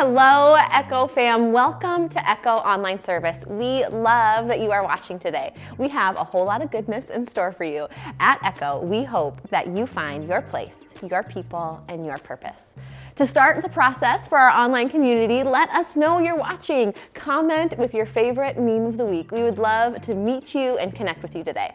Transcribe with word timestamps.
Hello, 0.00 0.54
Echo 0.54 1.08
fam. 1.08 1.50
Welcome 1.50 2.08
to 2.10 2.30
Echo 2.30 2.50
Online 2.50 3.02
Service. 3.02 3.44
We 3.48 3.84
love 3.88 4.46
that 4.46 4.60
you 4.60 4.70
are 4.70 4.84
watching 4.84 5.18
today. 5.18 5.52
We 5.76 5.88
have 5.88 6.14
a 6.16 6.22
whole 6.22 6.44
lot 6.44 6.62
of 6.62 6.70
goodness 6.70 7.10
in 7.10 7.26
store 7.26 7.50
for 7.50 7.64
you. 7.64 7.88
At 8.20 8.38
Echo, 8.44 8.80
we 8.80 9.02
hope 9.02 9.40
that 9.50 9.76
you 9.76 9.88
find 9.88 10.28
your 10.28 10.40
place, 10.40 10.94
your 11.02 11.24
people, 11.24 11.82
and 11.88 12.06
your 12.06 12.16
purpose. 12.18 12.74
To 13.16 13.26
start 13.26 13.60
the 13.60 13.68
process 13.68 14.28
for 14.28 14.38
our 14.38 14.50
online 14.50 14.88
community, 14.88 15.42
let 15.42 15.68
us 15.70 15.96
know 15.96 16.20
you're 16.20 16.36
watching. 16.36 16.94
Comment 17.14 17.76
with 17.76 17.92
your 17.92 18.06
favorite 18.06 18.56
meme 18.56 18.86
of 18.86 18.98
the 18.98 19.04
week. 19.04 19.32
We 19.32 19.42
would 19.42 19.58
love 19.58 20.00
to 20.02 20.14
meet 20.14 20.54
you 20.54 20.78
and 20.78 20.94
connect 20.94 21.22
with 21.22 21.34
you 21.34 21.42
today. 21.42 21.74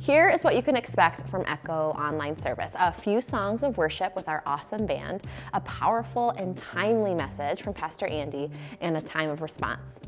Here 0.00 0.28
is 0.28 0.42
what 0.42 0.56
you 0.56 0.62
can 0.62 0.76
expect 0.76 1.28
from 1.28 1.44
Echo 1.46 1.90
Online 1.98 2.36
Service 2.36 2.72
a 2.78 2.92
few 2.92 3.20
songs 3.20 3.62
of 3.62 3.76
worship 3.76 4.14
with 4.16 4.28
our 4.28 4.42
awesome 4.46 4.86
band, 4.86 5.22
a 5.52 5.60
powerful 5.60 6.30
and 6.30 6.56
timely 6.56 7.14
message 7.14 7.62
from 7.62 7.74
Pastor 7.74 8.06
Andy, 8.06 8.50
and 8.80 8.96
a 8.96 9.00
time 9.00 9.30
of 9.30 9.42
response. 9.42 10.00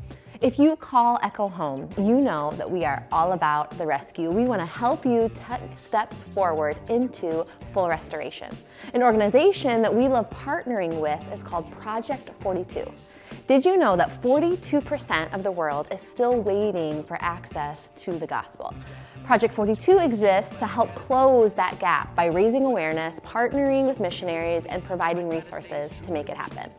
If 0.43 0.59
you 0.59 0.75
call 0.75 1.19
Echo 1.23 1.47
home, 1.47 1.89
you 1.97 2.19
know 2.19 2.51
that 2.57 2.69
we 2.69 2.83
are 2.83 3.07
all 3.13 3.31
about 3.31 3.71
the 3.77 3.85
rescue. 3.85 4.29
We 4.29 4.43
want 4.43 4.61
to 4.61 4.65
help 4.65 5.05
you 5.05 5.31
take 5.33 5.61
steps 5.77 6.21
forward 6.21 6.77
into 6.89 7.45
full 7.71 7.87
restoration. 7.87 8.49
An 8.93 9.03
organization 9.03 9.81
that 9.81 9.95
we 9.95 10.09
love 10.09 10.29
partnering 10.29 10.99
with 10.99 11.21
is 11.31 11.45
called 11.45 11.71
Project 11.71 12.29
42. 12.41 12.83
Did 13.45 13.65
you 13.65 13.75
know 13.75 13.97
that 13.97 14.09
42% 14.21 15.33
of 15.33 15.43
the 15.43 15.51
world 15.51 15.89
is 15.91 15.99
still 15.99 16.39
waiting 16.39 17.03
for 17.03 17.17
access 17.21 17.89
to 17.97 18.13
the 18.13 18.25
gospel? 18.25 18.73
Project 19.25 19.53
42 19.53 19.97
exists 19.97 20.57
to 20.59 20.65
help 20.65 20.95
close 20.95 21.51
that 21.51 21.77
gap 21.77 22.15
by 22.15 22.27
raising 22.27 22.63
awareness, 22.63 23.19
partnering 23.19 23.85
with 23.85 23.99
missionaries, 23.99 24.63
and 24.63 24.81
providing 24.85 25.27
resources 25.27 25.91
to 26.03 26.11
make 26.13 26.29
it 26.29 26.37
happen. 26.37 26.71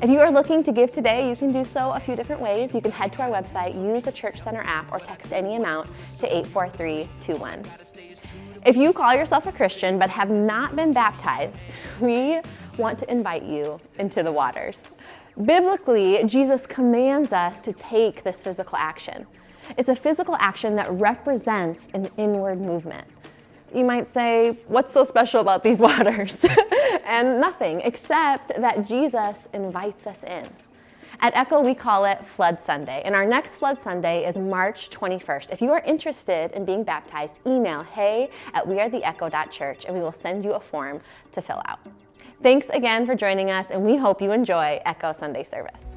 If 0.00 0.08
you 0.08 0.20
are 0.20 0.30
looking 0.30 0.62
to 0.64 0.72
give 0.72 0.90
today, 0.90 1.28
you 1.28 1.36
can 1.36 1.52
do 1.52 1.64
so 1.64 1.90
a 1.90 2.00
few 2.00 2.16
different 2.16 2.40
ways. 2.40 2.74
You 2.74 2.80
can 2.80 2.92
head 2.92 3.12
to 3.12 3.22
our 3.22 3.30
website, 3.30 3.74
use 3.74 4.02
the 4.02 4.12
Church 4.12 4.40
Center 4.40 4.62
app, 4.62 4.90
or 4.92 4.98
text 4.98 5.34
any 5.34 5.56
amount 5.56 5.90
to 6.20 6.34
84321. 6.34 7.62
If 8.64 8.74
you 8.74 8.94
call 8.94 9.14
yourself 9.14 9.46
a 9.46 9.52
Christian 9.52 9.98
but 9.98 10.08
have 10.08 10.30
not 10.30 10.76
been 10.76 10.92
baptized, 10.92 11.74
we 12.00 12.40
want 12.78 12.98
to 13.00 13.10
invite 13.10 13.42
you 13.42 13.78
into 13.98 14.22
the 14.22 14.32
waters. 14.32 14.92
Biblically, 15.44 16.22
Jesus 16.24 16.66
commands 16.66 17.32
us 17.32 17.60
to 17.60 17.72
take 17.72 18.22
this 18.22 18.42
physical 18.42 18.78
action. 18.78 19.26
It's 19.76 19.90
a 19.90 19.96
physical 19.96 20.36
action 20.36 20.76
that 20.76 20.90
represents 20.90 21.88
an 21.92 22.08
inward 22.16 22.60
movement. 22.60 23.06
You 23.74 23.84
might 23.84 24.06
say, 24.06 24.58
What's 24.66 24.94
so 24.94 25.04
special 25.04 25.40
about 25.40 25.62
these 25.62 25.78
waters? 25.88 26.44
and 27.04 27.40
nothing, 27.40 27.82
except 27.82 28.48
that 28.60 28.86
Jesus 28.86 29.48
invites 29.52 30.06
us 30.06 30.24
in. 30.24 30.46
At 31.20 31.34
Echo, 31.36 31.60
we 31.60 31.74
call 31.74 32.04
it 32.04 32.26
Flood 32.26 32.60
Sunday, 32.60 33.02
and 33.04 33.14
our 33.14 33.26
next 33.26 33.56
Flood 33.56 33.78
Sunday 33.78 34.26
is 34.26 34.36
March 34.36 34.90
21st. 34.90 35.50
If 35.50 35.62
you 35.62 35.70
are 35.72 35.80
interested 35.80 36.52
in 36.52 36.64
being 36.64 36.84
baptized, 36.84 37.40
email 37.46 37.82
hey 37.82 38.30
at 38.52 38.66
wearetheecho.church 38.66 39.86
and 39.86 39.94
we 39.94 40.00
will 40.00 40.12
send 40.12 40.44
you 40.44 40.52
a 40.52 40.60
form 40.60 41.00
to 41.32 41.40
fill 41.40 41.62
out. 41.64 41.80
Thanks 42.42 42.68
again 42.68 43.06
for 43.06 43.14
joining 43.14 43.50
us, 43.50 43.70
and 43.70 43.84
we 43.84 43.96
hope 43.96 44.20
you 44.20 44.30
enjoy 44.30 44.80
Echo 44.84 45.12
Sunday 45.12 45.42
service. 45.42 45.96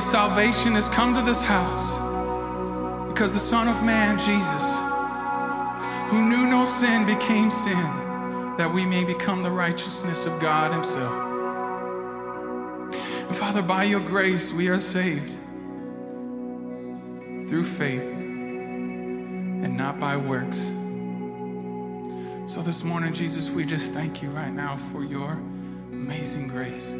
salvation 0.00 0.74
has 0.74 0.88
come 0.88 1.14
to 1.14 1.22
this 1.22 1.44
house 1.44 1.96
because 3.08 3.32
the 3.34 3.38
Son 3.38 3.68
of 3.68 3.82
Man, 3.84 4.18
Jesus, 4.18 4.78
who 6.10 6.28
knew 6.28 6.46
no 6.46 6.64
sin, 6.64 7.06
became 7.06 7.50
sin 7.50 7.76
that 8.56 8.72
we 8.72 8.84
may 8.84 9.04
become 9.04 9.42
the 9.42 9.50
righteousness 9.50 10.26
of 10.26 10.40
God 10.40 10.72
Himself. 10.72 11.12
And 13.28 13.36
Father, 13.36 13.62
by 13.62 13.84
your 13.84 14.00
grace, 14.00 14.52
we 14.52 14.68
are 14.68 14.78
saved 14.78 15.38
through 17.48 17.64
faith 17.64 18.16
and 19.62 19.76
not 19.76 20.00
by 20.00 20.16
works. 20.16 20.72
So 22.50 22.62
this 22.62 22.84
morning, 22.84 23.12
Jesus, 23.12 23.50
we 23.50 23.64
just 23.64 23.92
thank 23.92 24.22
you 24.22 24.30
right 24.30 24.52
now 24.52 24.76
for 24.76 25.04
your 25.04 25.32
amazing 25.92 26.48
grace. 26.48 26.94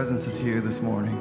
Presence 0.00 0.26
is 0.26 0.40
here 0.40 0.62
this 0.62 0.80
morning. 0.80 1.14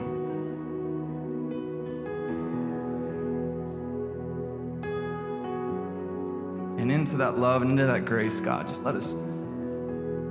And 6.79 6.89
into 6.89 7.17
that 7.17 7.37
love 7.37 7.61
and 7.61 7.71
into 7.71 7.87
that 7.87 8.05
grace, 8.05 8.39
God, 8.39 8.69
just 8.69 8.85
let 8.85 8.95
us 8.95 9.17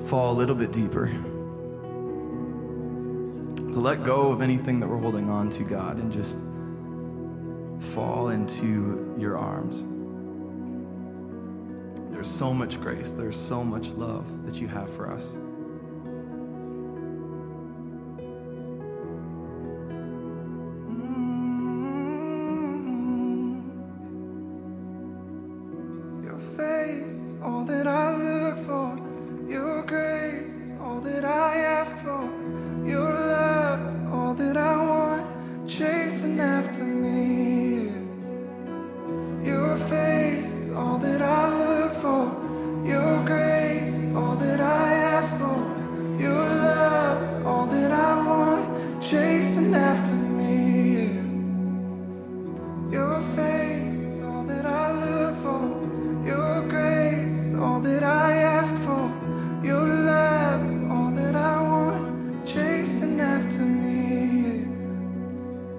fall 0.09 0.33
a 0.33 0.37
little 0.39 0.55
bit 0.55 0.73
deeper. 0.73 1.09
To 3.59 3.79
let 3.81 4.03
go 4.03 4.33
of 4.33 4.41
anything 4.41 4.81
that 4.81 4.89
we're 4.89 4.97
holding 4.97 5.29
on 5.29 5.51
to, 5.51 5.63
God, 5.63 5.99
and 5.99 6.11
just 6.11 6.39
fall 7.93 8.31
into 8.31 9.15
your 9.19 9.37
arms. 9.37 9.85
There's 12.11 12.31
so 12.31 12.55
much 12.55 12.81
grace, 12.81 13.13
there's 13.13 13.37
so 13.37 13.63
much 13.63 13.89
love 13.89 14.47
that 14.47 14.59
you 14.59 14.69
have 14.69 14.91
for 14.91 15.13
us. 15.13 15.37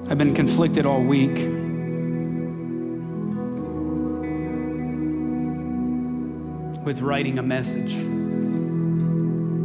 I've 0.10 0.17
been 0.17 0.34
conflicted 0.34 0.88
all 0.88 1.04
week. 1.04 1.36
With 6.84 7.02
writing 7.02 7.38
a 7.38 7.43
message 7.43 7.93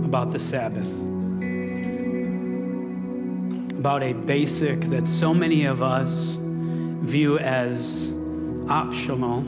about 0.04 0.32
the 0.32 0.38
Sabbath. 0.38 0.86
About 3.78 4.02
a 4.02 4.12
basic 4.12 4.80
that 4.82 5.08
so 5.08 5.32
many 5.32 5.64
of 5.64 5.82
us 5.82 6.36
view 6.38 7.38
as 7.38 8.12
optional, 8.68 9.38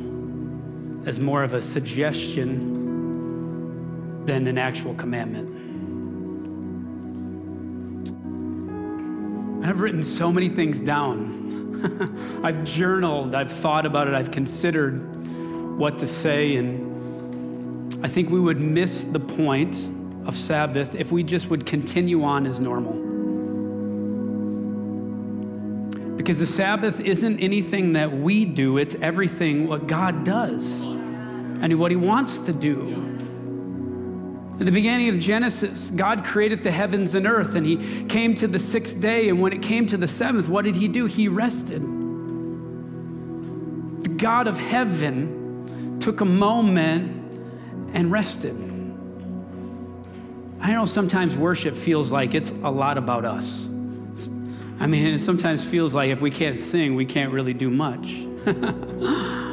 as 1.06 1.20
more 1.20 1.42
of 1.42 1.52
a 1.52 1.60
suggestion 1.60 2.74
than 4.24 4.46
an 4.46 4.56
actual 4.56 4.94
commandment. 4.94 5.75
I've 9.66 9.80
written 9.80 10.02
so 10.02 10.30
many 10.30 10.48
things 10.48 10.80
down. 10.80 12.40
I've 12.44 12.62
journaled, 12.62 13.34
I've 13.34 13.50
thought 13.50 13.84
about 13.84 14.06
it, 14.06 14.14
I've 14.14 14.30
considered 14.30 15.76
what 15.76 15.98
to 15.98 16.06
say, 16.06 16.56
and 16.56 18.04
I 18.04 18.08
think 18.08 18.30
we 18.30 18.38
would 18.38 18.60
miss 18.60 19.02
the 19.02 19.18
point 19.18 19.74
of 20.24 20.36
Sabbath 20.36 20.94
if 20.94 21.10
we 21.10 21.24
just 21.24 21.50
would 21.50 21.66
continue 21.66 22.22
on 22.22 22.46
as 22.46 22.60
normal. 22.60 22.92
Because 26.16 26.38
the 26.38 26.46
Sabbath 26.46 27.00
isn't 27.00 27.40
anything 27.40 27.94
that 27.94 28.12
we 28.12 28.44
do, 28.44 28.78
it's 28.78 28.94
everything 28.96 29.66
what 29.66 29.88
God 29.88 30.24
does 30.24 30.84
and 30.84 31.76
what 31.78 31.90
He 31.90 31.96
wants 31.96 32.40
to 32.42 32.52
do. 32.52 33.05
At 34.58 34.64
the 34.64 34.72
beginning 34.72 35.10
of 35.10 35.18
Genesis, 35.18 35.90
God 35.90 36.24
created 36.24 36.62
the 36.62 36.70
heavens 36.70 37.14
and 37.14 37.26
earth, 37.26 37.54
and 37.56 37.66
He 37.66 38.04
came 38.06 38.34
to 38.36 38.48
the 38.48 38.58
sixth 38.58 38.98
day. 39.02 39.28
And 39.28 39.38
when 39.40 39.52
it 39.52 39.60
came 39.60 39.84
to 39.86 39.98
the 39.98 40.08
seventh, 40.08 40.48
what 40.48 40.64
did 40.64 40.76
He 40.76 40.88
do? 40.88 41.04
He 41.04 41.28
rested. 41.28 41.82
The 44.02 44.08
God 44.16 44.46
of 44.46 44.58
heaven 44.58 45.98
took 46.00 46.22
a 46.22 46.24
moment 46.24 47.12
and 47.92 48.10
rested. 48.10 48.56
I 50.60 50.72
know 50.72 50.86
sometimes 50.86 51.36
worship 51.36 51.74
feels 51.74 52.10
like 52.10 52.34
it's 52.34 52.50
a 52.50 52.70
lot 52.70 52.96
about 52.96 53.26
us. 53.26 53.66
I 54.80 54.86
mean, 54.86 55.06
it 55.06 55.18
sometimes 55.18 55.62
feels 55.64 55.94
like 55.94 56.10
if 56.10 56.22
we 56.22 56.30
can't 56.30 56.56
sing, 56.56 56.94
we 56.94 57.04
can't 57.04 57.30
really 57.30 57.54
do 57.54 57.68
much. 57.68 58.26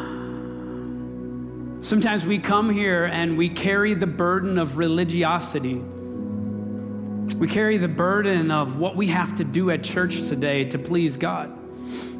Sometimes 1.83 2.25
we 2.25 2.39
come 2.39 2.69
here 2.69 3.03
and 3.11 3.37
we 3.37 3.49
carry 3.49 3.93
the 3.93 4.07
burden 4.07 4.57
of 4.57 4.77
religiosity. 4.77 5.75
We 7.35 7.45
carry 7.49 7.77
the 7.77 7.89
burden 7.89 8.51
of 8.51 8.77
what 8.77 8.95
we 8.95 9.07
have 9.07 9.35
to 9.35 9.43
do 9.43 9.69
at 9.69 9.83
church 9.83 10.29
today 10.29 10.63
to 10.63 10.79
please 10.79 11.17
God. 11.17 11.51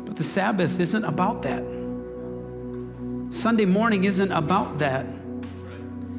But 0.06 0.17
the 0.17 0.23
Sabbath 0.26 0.82
isn't 0.82 1.06
about 1.06 1.43
that. 1.43 1.63
Sunday 3.32 3.63
morning 3.63 4.04
isn't 4.04 4.34
about 4.34 4.80
that. 4.80 5.06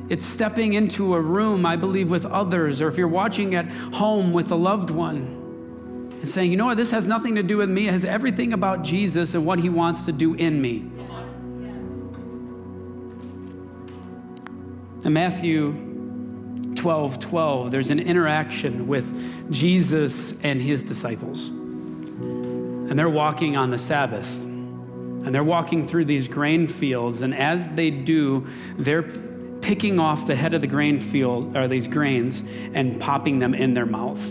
It's 0.08 0.24
stepping 0.24 0.72
into 0.72 1.14
a 1.14 1.20
room, 1.20 1.66
I 1.66 1.76
believe, 1.76 2.10
with 2.10 2.24
others, 2.24 2.80
or 2.80 2.88
if 2.88 2.96
you're 2.96 3.08
watching 3.08 3.54
at 3.54 3.70
home 3.92 4.32
with 4.32 4.52
a 4.52 4.56
loved 4.56 4.88
one, 4.88 6.10
and 6.12 6.26
saying, 6.26 6.50
you 6.50 6.56
know 6.56 6.64
what, 6.64 6.78
this 6.78 6.92
has 6.92 7.06
nothing 7.06 7.34
to 7.34 7.42
do 7.42 7.58
with 7.58 7.68
me. 7.68 7.88
It 7.88 7.92
has 7.92 8.06
everything 8.06 8.54
about 8.54 8.82
Jesus 8.82 9.34
and 9.34 9.44
what 9.44 9.58
he 9.58 9.68
wants 9.68 10.06
to 10.06 10.12
do 10.12 10.32
in 10.32 10.62
me. 10.62 10.90
In 15.04 15.12
Matthew 15.12 15.74
12 16.76 17.18
12, 17.18 17.70
there's 17.70 17.90
an 17.90 17.98
interaction 17.98 18.86
with 18.86 19.52
Jesus 19.52 20.42
and 20.42 20.62
his 20.62 20.82
disciples. 20.82 21.48
And 21.48 22.98
they're 22.98 23.10
walking 23.10 23.54
on 23.54 23.70
the 23.70 23.76
Sabbath. 23.76 24.42
And 24.42 25.34
they're 25.34 25.44
walking 25.44 25.86
through 25.86 26.06
these 26.06 26.26
grain 26.26 26.66
fields. 26.66 27.20
And 27.20 27.36
as 27.36 27.68
they 27.68 27.90
do, 27.90 28.46
they're 28.76 29.02
picking 29.60 29.98
off 29.98 30.26
the 30.26 30.34
head 30.34 30.54
of 30.54 30.60
the 30.60 30.66
grain 30.66 31.00
field, 31.00 31.56
or 31.56 31.68
these 31.68 31.86
grains, 31.86 32.42
and 32.72 32.98
popping 33.00 33.38
them 33.38 33.54
in 33.54 33.74
their 33.74 33.86
mouth. 33.86 34.22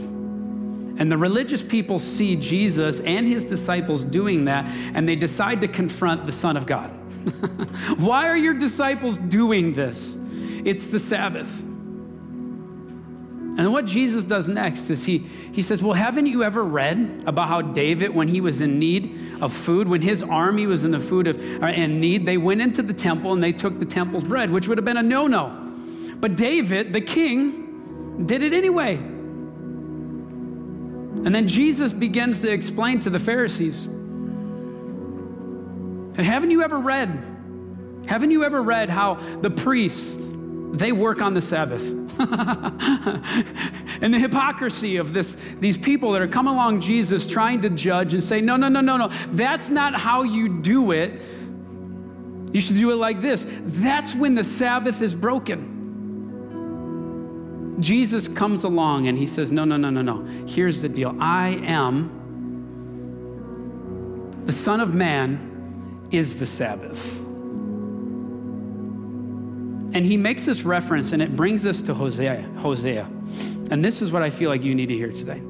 And 1.00 1.12
the 1.12 1.18
religious 1.18 1.64
people 1.64 1.98
see 1.98 2.36
Jesus 2.36 3.00
and 3.02 3.28
his 3.28 3.46
disciples 3.46 4.04
doing 4.04 4.46
that, 4.46 4.68
and 4.94 5.08
they 5.10 5.16
decide 5.16 5.62
to 5.62 5.68
confront 5.68 6.26
the 6.28 6.32
Son 6.32 6.56
of 6.56 6.68
God. 6.68 6.90
Why 7.98 8.28
are 8.28 8.38
your 8.38 8.54
disciples 8.54 9.18
doing 9.18 9.74
this? 9.74 10.18
It's 10.66 10.88
the 10.88 11.00
Sabbath. 11.00 11.64
And 13.56 13.72
what 13.72 13.86
Jesus 13.86 14.24
does 14.24 14.48
next 14.48 14.90
is 14.90 15.06
he, 15.06 15.20
he 15.20 15.62
says, 15.62 15.84
Well, 15.84 15.94
haven't 15.94 16.26
you 16.26 16.44
ever 16.44 16.64
read 16.64 17.24
about 17.28 17.48
how 17.48 17.62
David, 17.62 18.10
when 18.10 18.28
he 18.28 18.42
was 18.42 18.62
in 18.62 18.80
need 18.80 19.16
of 19.42 19.54
food, 19.54 19.88
when 19.88 20.02
his 20.02 20.24
army 20.24 20.66
was 20.66 20.86
in 20.86 20.92
the 20.92 21.00
food 21.00 21.28
of 21.28 21.40
uh, 21.62 21.68
in 21.68 22.00
need, 22.02 22.26
they 22.26 22.38
went 22.38 22.62
into 22.62 22.82
the 22.82 22.94
temple 22.94 23.32
and 23.32 23.44
they 23.44 23.52
took 23.52 23.78
the 23.78 23.86
temple's 23.86 24.24
bread, 24.24 24.50
which 24.50 24.68
would 24.68 24.80
have 24.80 24.86
been 24.86 24.98
a 24.98 25.04
no-no. 25.04 25.72
But 26.20 26.36
David, 26.36 26.94
the 26.94 27.02
king, 27.02 28.26
did 28.26 28.42
it 28.42 28.54
anyway. 28.54 28.96
And 31.26 31.34
then 31.34 31.48
Jesus 31.48 31.94
begins 31.94 32.42
to 32.42 32.52
explain 32.52 33.00
to 33.02 33.12
the 33.12 33.20
Pharisees. 33.20 33.86
Haven't 36.18 36.50
you 36.50 36.64
ever 36.64 36.80
read? 36.80 37.10
Haven't 38.08 38.32
you 38.32 38.44
ever 38.44 38.64
read 38.64 38.90
how 38.90 39.16
the 39.42 39.52
priests 39.52 40.18
they 40.74 40.92
work 40.92 41.22
on 41.22 41.34
the 41.34 41.42
Sabbath? 41.42 41.92
and 44.02 44.14
the 44.14 44.20
hypocrisy 44.20 44.98
of 44.98 45.14
this, 45.14 45.38
these 45.60 45.78
people 45.78 46.12
that 46.12 46.22
are 46.22 46.28
coming 46.28 46.54
along 46.54 46.82
Jesus 46.82 47.26
trying 47.26 47.62
to 47.62 47.70
judge 47.70 48.14
and 48.14 48.24
say, 48.24 48.42
no, 48.42 48.56
no, 48.56 48.68
no, 48.68 48.82
no, 48.82 48.98
no, 48.98 49.08
that's 49.32 49.70
not 49.70 49.94
how 49.94 50.24
you 50.24 50.62
do 50.62 50.92
it. 50.92 51.22
You 52.52 52.62
should 52.62 52.78
do 52.78 52.92
it 52.92 52.96
like 52.96 53.22
this. 53.22 53.48
That's 53.62 54.14
when 54.14 54.36
the 54.36 54.44
Sabbath 54.44 55.02
is 55.02 55.16
broken. 55.16 55.74
Jesus 57.80 58.28
comes 58.28 58.64
along 58.64 59.08
and 59.08 59.18
he 59.18 59.26
says, 59.26 59.52
No, 59.52 59.66
no, 59.66 59.78
no, 59.78 59.90
no, 59.90 60.04
no. 60.04 60.24
Here's 60.48 60.84
the 60.84 60.90
deal 60.90 61.16
I 61.20 61.50
am 61.64 62.22
the 64.44 64.52
Son 64.52 64.80
of 64.82 64.94
Man 64.94 66.06
is 66.12 66.38
the 66.40 66.46
Sabbath. 66.46 67.23
And 69.94 70.06
he 70.06 70.18
makes 70.18 70.46
this 70.46 70.64
reference 70.64 71.12
and 71.12 71.22
it 71.22 71.36
brings 71.36 71.66
us 71.66 71.82
to 71.84 71.94
Hosea. 71.94 72.42
Hosea. 72.58 73.06
And 73.72 73.86
this 73.86 74.02
is 74.02 74.12
what 74.12 74.24
I 74.24 74.30
feel 74.30 74.50
like 74.50 74.64
you 74.64 74.74
need 74.76 74.88
to 74.88 74.96
hear 74.96 75.12
today. 75.12 75.42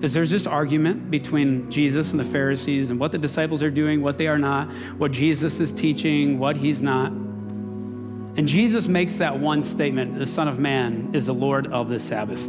Is 0.00 0.12
there's 0.12 0.30
this 0.30 0.46
argument 0.46 1.10
between 1.10 1.70
Jesus 1.70 2.10
and 2.10 2.18
the 2.18 2.24
Pharisees 2.24 2.90
and 2.90 2.98
what 2.98 3.12
the 3.12 3.18
disciples 3.18 3.62
are 3.62 3.70
doing, 3.70 4.02
what 4.02 4.18
they 4.18 4.26
are 4.26 4.38
not, 4.38 4.72
what 4.98 5.12
Jesus 5.12 5.60
is 5.60 5.72
teaching, 5.72 6.38
what 6.38 6.56
he's 6.56 6.82
not. 6.82 7.12
And 7.12 8.48
Jesus 8.48 8.88
makes 8.88 9.18
that 9.18 9.38
one 9.38 9.62
statement 9.62 10.18
the 10.18 10.26
Son 10.26 10.48
of 10.48 10.58
Man 10.58 11.10
is 11.12 11.26
the 11.26 11.34
Lord 11.34 11.66
of 11.66 11.88
the 11.88 12.00
Sabbath. 12.00 12.46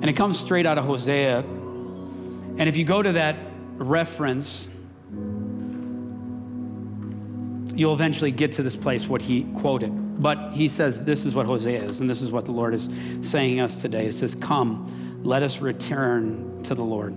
And 0.00 0.08
it 0.08 0.14
comes 0.14 0.38
straight 0.38 0.64
out 0.64 0.78
of 0.78 0.84
Hosea. 0.84 1.40
And 1.40 2.62
if 2.62 2.76
you 2.76 2.84
go 2.84 3.02
to 3.02 3.12
that 3.12 3.36
reference, 3.76 4.68
you'll 7.80 7.94
eventually 7.94 8.30
get 8.30 8.52
to 8.52 8.62
this 8.62 8.76
place 8.76 9.08
what 9.08 9.22
he 9.22 9.44
quoted. 9.54 9.90
But 10.22 10.52
he 10.52 10.68
says 10.68 11.02
this 11.02 11.24
is 11.24 11.34
what 11.34 11.46
Hosea 11.46 11.82
is, 11.84 12.02
and 12.02 12.10
this 12.10 12.20
is 12.20 12.30
what 12.30 12.44
the 12.44 12.52
Lord 12.52 12.74
is 12.74 12.90
saying 13.22 13.58
us 13.58 13.80
today. 13.80 14.04
It 14.04 14.12
says, 14.12 14.34
Come, 14.34 15.22
let 15.24 15.42
us 15.42 15.62
return 15.62 16.62
to 16.64 16.74
the 16.74 16.84
Lord. 16.84 17.14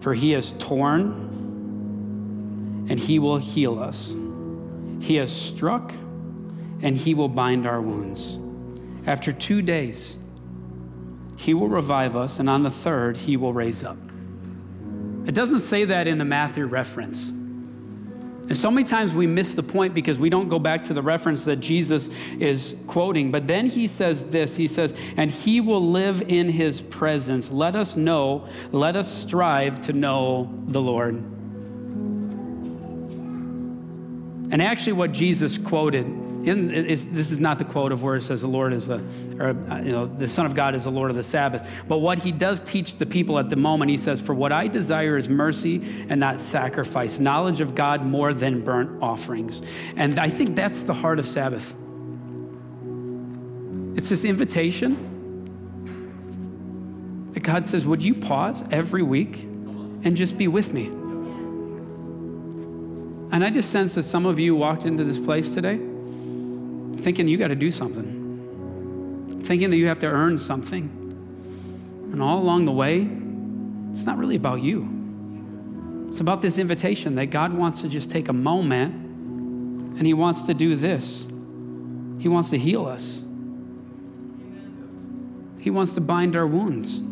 For 0.00 0.12
he 0.12 0.32
has 0.32 0.52
torn 0.58 1.32
and 2.90 3.00
he 3.00 3.18
will 3.18 3.38
heal 3.38 3.78
us. 3.78 4.14
He 5.00 5.14
has 5.16 5.32
struck 5.32 5.94
and 6.82 6.94
he 6.94 7.14
will 7.14 7.30
bind 7.30 7.64
our 7.64 7.80
wounds. 7.80 8.38
After 9.06 9.32
two 9.32 9.62
days, 9.62 10.14
he 11.38 11.54
will 11.54 11.68
revive 11.68 12.16
us, 12.16 12.38
and 12.38 12.50
on 12.50 12.62
the 12.62 12.70
third, 12.70 13.16
he 13.16 13.38
will 13.38 13.54
raise 13.54 13.82
up. 13.82 13.96
It 15.26 15.34
doesn't 15.34 15.60
say 15.60 15.86
that 15.86 16.06
in 16.06 16.18
the 16.18 16.24
Matthew 16.26 16.66
reference. 16.66 17.32
And 18.46 18.56
so 18.56 18.70
many 18.70 18.86
times 18.86 19.14
we 19.14 19.26
miss 19.26 19.54
the 19.54 19.62
point 19.62 19.94
because 19.94 20.18
we 20.18 20.28
don't 20.28 20.50
go 20.50 20.58
back 20.58 20.84
to 20.84 20.94
the 20.94 21.00
reference 21.00 21.44
that 21.44 21.56
Jesus 21.56 22.08
is 22.38 22.76
quoting. 22.86 23.30
But 23.30 23.46
then 23.46 23.66
he 23.66 23.86
says 23.86 24.24
this 24.24 24.54
He 24.56 24.66
says, 24.66 24.94
and 25.16 25.30
he 25.30 25.62
will 25.62 25.86
live 25.86 26.20
in 26.22 26.50
his 26.50 26.82
presence. 26.82 27.50
Let 27.50 27.74
us 27.74 27.96
know, 27.96 28.46
let 28.70 28.96
us 28.96 29.10
strive 29.10 29.80
to 29.82 29.94
know 29.94 30.52
the 30.66 30.80
Lord. 30.80 31.14
And 34.52 34.62
actually, 34.62 34.92
what 34.92 35.12
Jesus 35.12 35.56
quoted, 35.58 36.06
is, 36.46 37.08
this 37.08 37.30
is 37.30 37.40
not 37.40 37.58
the 37.58 37.64
quote 37.64 37.92
of 37.92 38.02
where 38.02 38.16
it 38.16 38.22
says 38.22 38.42
the 38.42 38.48
Lord 38.48 38.72
is 38.72 38.88
the, 38.88 39.02
or, 39.38 39.50
uh, 39.70 39.80
you 39.80 39.92
know, 39.92 40.06
the 40.06 40.28
Son 40.28 40.46
of 40.46 40.54
God 40.54 40.74
is 40.74 40.84
the 40.84 40.90
Lord 40.90 41.10
of 41.10 41.16
the 41.16 41.22
Sabbath. 41.22 41.82
But 41.88 41.98
what 41.98 42.18
he 42.18 42.32
does 42.32 42.60
teach 42.60 42.96
the 42.96 43.06
people 43.06 43.38
at 43.38 43.50
the 43.50 43.56
moment, 43.56 43.90
he 43.90 43.96
says, 43.96 44.20
For 44.20 44.34
what 44.34 44.52
I 44.52 44.68
desire 44.68 45.16
is 45.16 45.28
mercy 45.28 45.82
and 46.08 46.20
not 46.20 46.40
sacrifice, 46.40 47.18
knowledge 47.18 47.60
of 47.60 47.74
God 47.74 48.04
more 48.04 48.34
than 48.34 48.62
burnt 48.62 49.02
offerings. 49.02 49.62
And 49.96 50.18
I 50.18 50.28
think 50.28 50.56
that's 50.56 50.82
the 50.82 50.94
heart 50.94 51.18
of 51.18 51.26
Sabbath. 51.26 51.74
It's 53.96 54.08
this 54.08 54.24
invitation 54.24 55.12
that 57.32 57.42
God 57.42 57.66
says, 57.66 57.86
Would 57.86 58.02
you 58.02 58.14
pause 58.14 58.64
every 58.70 59.02
week 59.02 59.42
and 59.42 60.16
just 60.16 60.36
be 60.36 60.48
with 60.48 60.72
me? 60.72 60.86
And 63.32 63.44
I 63.44 63.50
just 63.50 63.70
sense 63.70 63.94
that 63.94 64.04
some 64.04 64.26
of 64.26 64.38
you 64.38 64.54
walked 64.54 64.84
into 64.84 65.04
this 65.04 65.18
place 65.18 65.50
today 65.50 65.80
thinking 67.04 67.28
you 67.28 67.36
got 67.36 67.48
to 67.48 67.54
do 67.54 67.70
something, 67.70 69.42
thinking 69.42 69.68
that 69.68 69.76
you 69.76 69.88
have 69.88 69.98
to 69.98 70.06
earn 70.06 70.38
something. 70.38 70.88
And 72.10 72.22
all 72.22 72.38
along 72.38 72.64
the 72.64 72.72
way, 72.72 73.06
it's 73.92 74.06
not 74.06 74.16
really 74.16 74.36
about 74.36 74.62
you. 74.62 74.88
It's 76.08 76.20
about 76.20 76.40
this 76.40 76.56
invitation 76.56 77.16
that 77.16 77.26
God 77.26 77.52
wants 77.52 77.82
to 77.82 77.88
just 77.88 78.10
take 78.10 78.28
a 78.28 78.32
moment 78.32 78.94
and 78.94 80.06
He 80.06 80.14
wants 80.14 80.46
to 80.46 80.54
do 80.54 80.76
this. 80.76 81.28
He 82.20 82.28
wants 82.28 82.48
to 82.50 82.58
heal 82.58 82.86
us, 82.86 83.22
He 85.60 85.68
wants 85.70 85.94
to 85.96 86.00
bind 86.00 86.36
our 86.36 86.46
wounds, 86.46 87.02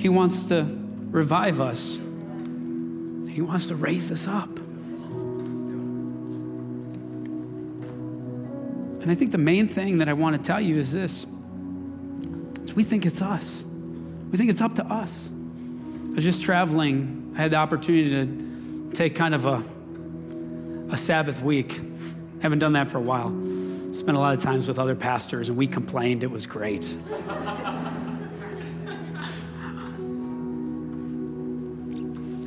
He 0.00 0.08
wants 0.08 0.46
to 0.46 0.62
revive 1.10 1.60
us, 1.60 1.98
He 3.28 3.40
wants 3.42 3.66
to 3.66 3.74
raise 3.74 4.12
us 4.12 4.28
up. 4.28 4.61
And 9.02 9.10
I 9.10 9.16
think 9.16 9.32
the 9.32 9.38
main 9.38 9.66
thing 9.66 9.98
that 9.98 10.08
I 10.08 10.12
want 10.12 10.36
to 10.36 10.42
tell 10.42 10.60
you 10.60 10.78
is 10.78 10.92
this 10.92 11.26
is 12.62 12.74
we 12.74 12.84
think 12.84 13.04
it's 13.04 13.20
us. 13.20 13.66
We 14.30 14.38
think 14.38 14.48
it's 14.48 14.60
up 14.60 14.76
to 14.76 14.86
us. 14.86 15.28
I 16.12 16.14
was 16.14 16.22
just 16.22 16.42
traveling. 16.42 17.32
I 17.34 17.40
had 17.42 17.50
the 17.50 17.56
opportunity 17.56 18.10
to 18.10 18.90
take 18.94 19.16
kind 19.16 19.34
of 19.34 19.46
a, 19.46 19.64
a 20.92 20.96
Sabbath 20.96 21.42
week. 21.42 21.80
I 21.80 22.42
haven't 22.42 22.60
done 22.60 22.74
that 22.74 22.86
for 22.86 22.98
a 22.98 23.00
while. 23.00 23.30
Spent 23.92 24.16
a 24.16 24.20
lot 24.20 24.36
of 24.36 24.42
times 24.42 24.68
with 24.68 24.78
other 24.78 24.94
pastors, 24.94 25.48
and 25.48 25.58
we 25.58 25.66
complained 25.66 26.22
it 26.22 26.30
was 26.30 26.46
great. 26.46 26.84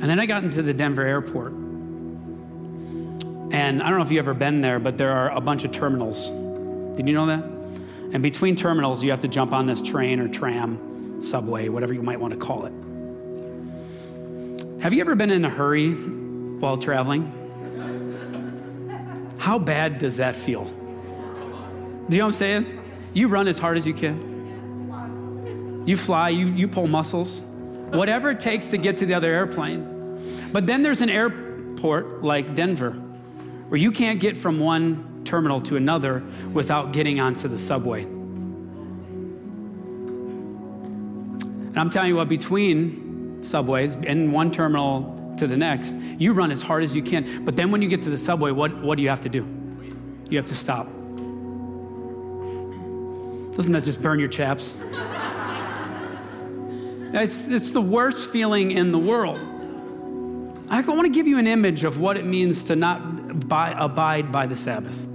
then 0.00 0.18
I 0.18 0.24
got 0.24 0.42
into 0.42 0.62
the 0.62 0.72
Denver 0.72 1.02
airport. 1.02 1.52
And 3.52 3.82
I 3.82 3.90
don't 3.90 3.98
know 3.98 4.04
if 4.04 4.10
you've 4.10 4.24
ever 4.24 4.32
been 4.34 4.62
there, 4.62 4.78
but 4.78 4.96
there 4.96 5.12
are 5.12 5.30
a 5.30 5.40
bunch 5.40 5.64
of 5.64 5.70
terminals 5.70 6.30
did 6.96 7.06
you 7.06 7.14
know 7.14 7.26
that? 7.26 7.44
And 8.12 8.22
between 8.22 8.56
terminals, 8.56 9.02
you 9.02 9.10
have 9.10 9.20
to 9.20 9.28
jump 9.28 9.52
on 9.52 9.66
this 9.66 9.82
train 9.82 10.20
or 10.20 10.28
tram, 10.28 11.20
subway, 11.20 11.68
whatever 11.68 11.92
you 11.92 12.02
might 12.02 12.18
want 12.18 12.32
to 12.32 12.38
call 12.38 12.66
it. 12.66 12.72
Have 14.80 14.92
you 14.92 15.00
ever 15.00 15.14
been 15.14 15.30
in 15.30 15.44
a 15.44 15.50
hurry 15.50 15.92
while 15.92 16.76
traveling? 16.76 17.32
How 19.38 19.58
bad 19.58 19.98
does 19.98 20.16
that 20.16 20.34
feel? 20.34 20.64
Do 20.64 20.70
you 20.70 22.18
know 22.18 22.26
what 22.26 22.32
I'm 22.32 22.32
saying? 22.32 22.80
You 23.12 23.28
run 23.28 23.48
as 23.48 23.58
hard 23.58 23.76
as 23.76 23.86
you 23.86 23.94
can. 23.94 25.84
You 25.86 25.96
fly, 25.96 26.30
you, 26.30 26.46
you 26.46 26.68
pull 26.68 26.88
muscles, 26.88 27.42
whatever 27.90 28.30
it 28.30 28.40
takes 28.40 28.66
to 28.66 28.78
get 28.78 28.96
to 28.98 29.06
the 29.06 29.14
other 29.14 29.32
airplane. 29.32 30.18
But 30.52 30.66
then 30.66 30.82
there's 30.82 31.00
an 31.00 31.10
airport 31.10 32.22
like 32.22 32.54
Denver 32.54 32.92
where 33.68 33.78
you 33.78 33.92
can't 33.92 34.20
get 34.20 34.36
from 34.36 34.58
one 34.58 35.05
terminal 35.26 35.60
to 35.62 35.76
another 35.76 36.22
without 36.52 36.92
getting 36.92 37.20
onto 37.20 37.48
the 37.48 37.58
subway. 37.58 38.04
And 41.76 41.76
I'm 41.76 41.90
telling 41.90 42.08
you 42.08 42.16
what, 42.16 42.28
between 42.28 43.42
subways 43.42 43.96
and 43.96 44.32
one 44.32 44.50
terminal 44.50 45.34
to 45.36 45.46
the 45.46 45.58
next, 45.58 45.94
you 46.18 46.32
run 46.32 46.50
as 46.50 46.62
hard 46.62 46.82
as 46.82 46.94
you 46.94 47.02
can. 47.02 47.44
But 47.44 47.56
then 47.56 47.70
when 47.70 47.82
you 47.82 47.88
get 47.88 48.00
to 48.02 48.10
the 48.10 48.16
subway, 48.16 48.50
what, 48.50 48.74
what 48.82 48.96
do 48.96 49.02
you 49.02 49.10
have 49.10 49.20
to 49.22 49.28
do? 49.28 49.46
You 50.30 50.38
have 50.38 50.46
to 50.46 50.54
stop. 50.54 50.86
Doesn't 53.56 53.72
that 53.72 53.84
just 53.84 54.00
burn 54.00 54.18
your 54.18 54.28
chaps? 54.28 54.76
It's, 57.12 57.48
it's 57.48 57.70
the 57.70 57.80
worst 57.82 58.30
feeling 58.30 58.70
in 58.70 58.92
the 58.92 58.98
world. 58.98 59.40
I 60.68 60.80
want 60.80 61.06
to 61.06 61.12
give 61.12 61.26
you 61.26 61.38
an 61.38 61.46
image 61.46 61.84
of 61.84 62.00
what 62.00 62.16
it 62.16 62.24
means 62.24 62.64
to 62.64 62.76
not 62.76 63.48
buy, 63.48 63.74
abide 63.78 64.32
by 64.32 64.46
the 64.46 64.56
Sabbath. 64.56 65.06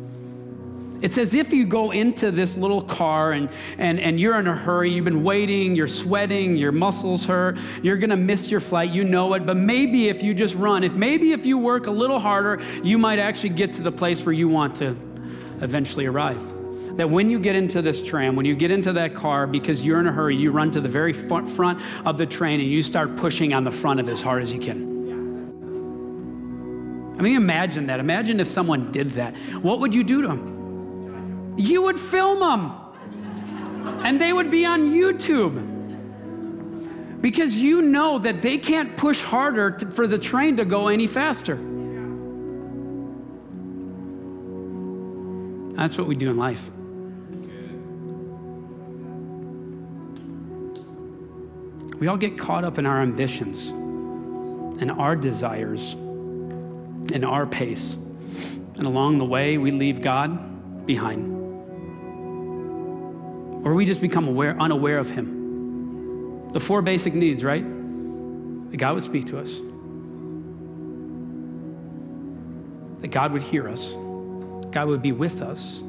It's 1.02 1.18
as 1.18 1.34
if 1.34 1.52
you 1.52 1.66
go 1.66 1.92
into 1.92 2.30
this 2.30 2.56
little 2.56 2.82
car 2.82 3.32
and, 3.32 3.50
and, 3.80 4.00
and 4.00 4.20
you're 4.20 4.38
in 4.40 4.46
a 4.46 4.56
hurry, 4.56 4.92
you've 4.92 5.06
been 5.06 5.24
waiting, 5.24 5.76
you're 5.76 5.88
sweating, 5.88 6.56
your 6.56 6.72
muscles 6.72 7.26
hurt, 7.26 7.58
you're 7.82 7.98
gonna 7.98 8.18
miss 8.18 8.52
your 8.52 8.60
flight, 8.60 8.92
you 8.92 9.04
know 9.04 9.34
it, 9.34 9.46
but 9.46 9.58
maybe 9.58 10.10
if 10.10 10.22
you 10.22 10.36
just 10.36 10.54
run, 10.54 10.84
if 10.84 10.94
maybe 10.94 11.32
if 11.32 11.46
you 11.46 11.58
work 11.58 11.88
a 11.88 11.92
little 11.92 12.20
harder, 12.20 12.62
you 12.84 13.00
might 13.00 13.18
actually 13.18 13.50
get 13.50 13.74
to 13.74 13.82
the 13.82 13.92
place 13.92 14.24
where 14.24 14.34
you 14.34 14.48
want 14.48 14.76
to 14.76 14.96
eventually 15.62 16.06
arrive. 16.06 16.40
That 16.98 17.10
when 17.10 17.32
you 17.32 17.40
get 17.40 17.56
into 17.56 17.82
this 17.82 18.04
tram, 18.04 18.36
when 18.36 18.46
you 18.46 18.54
get 18.54 18.70
into 18.70 18.94
that 18.94 19.16
car, 19.16 19.48
because 19.48 19.84
you're 19.84 20.00
in 20.00 20.08
a 20.08 20.12
hurry, 20.12 20.36
you 20.36 20.52
run 20.52 20.70
to 20.72 20.82
the 20.82 20.90
very 20.90 21.14
front 21.14 21.82
of 22.06 22.18
the 22.20 22.28
train 22.28 22.60
and 22.60 22.70
you 22.70 22.84
start 22.84 23.16
pushing 23.16 23.54
on 23.54 23.64
the 23.64 23.72
front 23.72 24.00
of 24.00 24.08
it 24.08 24.12
as 24.12 24.22
hard 24.22 24.44
as 24.44 24.54
you 24.54 24.60
can. 24.60 24.92
I 27.18 27.24
mean, 27.24 27.36
imagine 27.36 27.88
that. 27.88 28.00
Imagine 28.00 28.40
if 28.40 28.48
someone 28.48 28.92
did 28.92 29.12
that. 29.12 29.36
What 29.64 29.80
would 29.80 29.96
you 29.96 30.04
do 30.04 30.22
to 30.22 30.28
them? 30.28 30.61
You 31.62 31.84
would 31.84 32.00
film 32.00 32.40
them 32.40 32.72
and 34.04 34.20
they 34.20 34.34
would 34.34 34.50
be 34.50 34.66
on 34.66 34.92
YouTube. 34.92 35.70
Because 37.22 37.56
you 37.56 37.84
know 37.84 38.18
that 38.20 38.42
they 38.42 38.58
can't 38.58 38.98
push 38.98 39.22
harder 39.22 39.72
to, 39.72 39.92
for 39.92 40.08
the 40.08 40.18
train 40.18 40.58
to 40.58 40.66
go 40.66 40.88
any 40.88 41.06
faster. 41.06 41.56
That's 45.76 45.98
what 45.98 46.08
we 46.08 46.16
do 46.16 46.32
in 46.32 46.38
life. 46.38 46.72
We 52.00 52.08
all 52.08 52.18
get 52.18 52.40
caught 52.40 52.64
up 52.64 52.80
in 52.80 52.88
our 52.88 53.02
ambitions 53.02 53.70
and 53.70 54.90
our 54.90 55.16
desires 55.16 55.94
and 55.94 57.24
our 57.24 57.46
pace. 57.46 57.94
And 58.78 58.88
along 58.88 59.20
the 59.20 59.26
way, 59.26 59.60
we 59.60 59.70
leave 59.70 60.02
God 60.02 60.88
behind 60.88 61.41
or 63.64 63.74
we 63.74 63.86
just 63.86 64.02
become 64.02 64.28
aware, 64.28 64.60
unaware 64.60 64.98
of 64.98 65.10
Him. 65.10 66.50
The 66.50 66.60
four 66.60 66.82
basic 66.82 67.14
needs, 67.14 67.44
right? 67.44 67.64
That 68.72 68.78
God 68.78 68.96
would 68.96 69.04
speak 69.04 69.28
to 69.28 69.40
us, 69.40 69.60
that 73.02 73.10
God 73.10 73.32
would 73.34 73.42
hear 73.42 73.68
us, 73.68 73.94
God 74.72 74.88
would 74.88 75.02
be 75.02 75.12
with 75.12 75.42
us, 75.42 75.82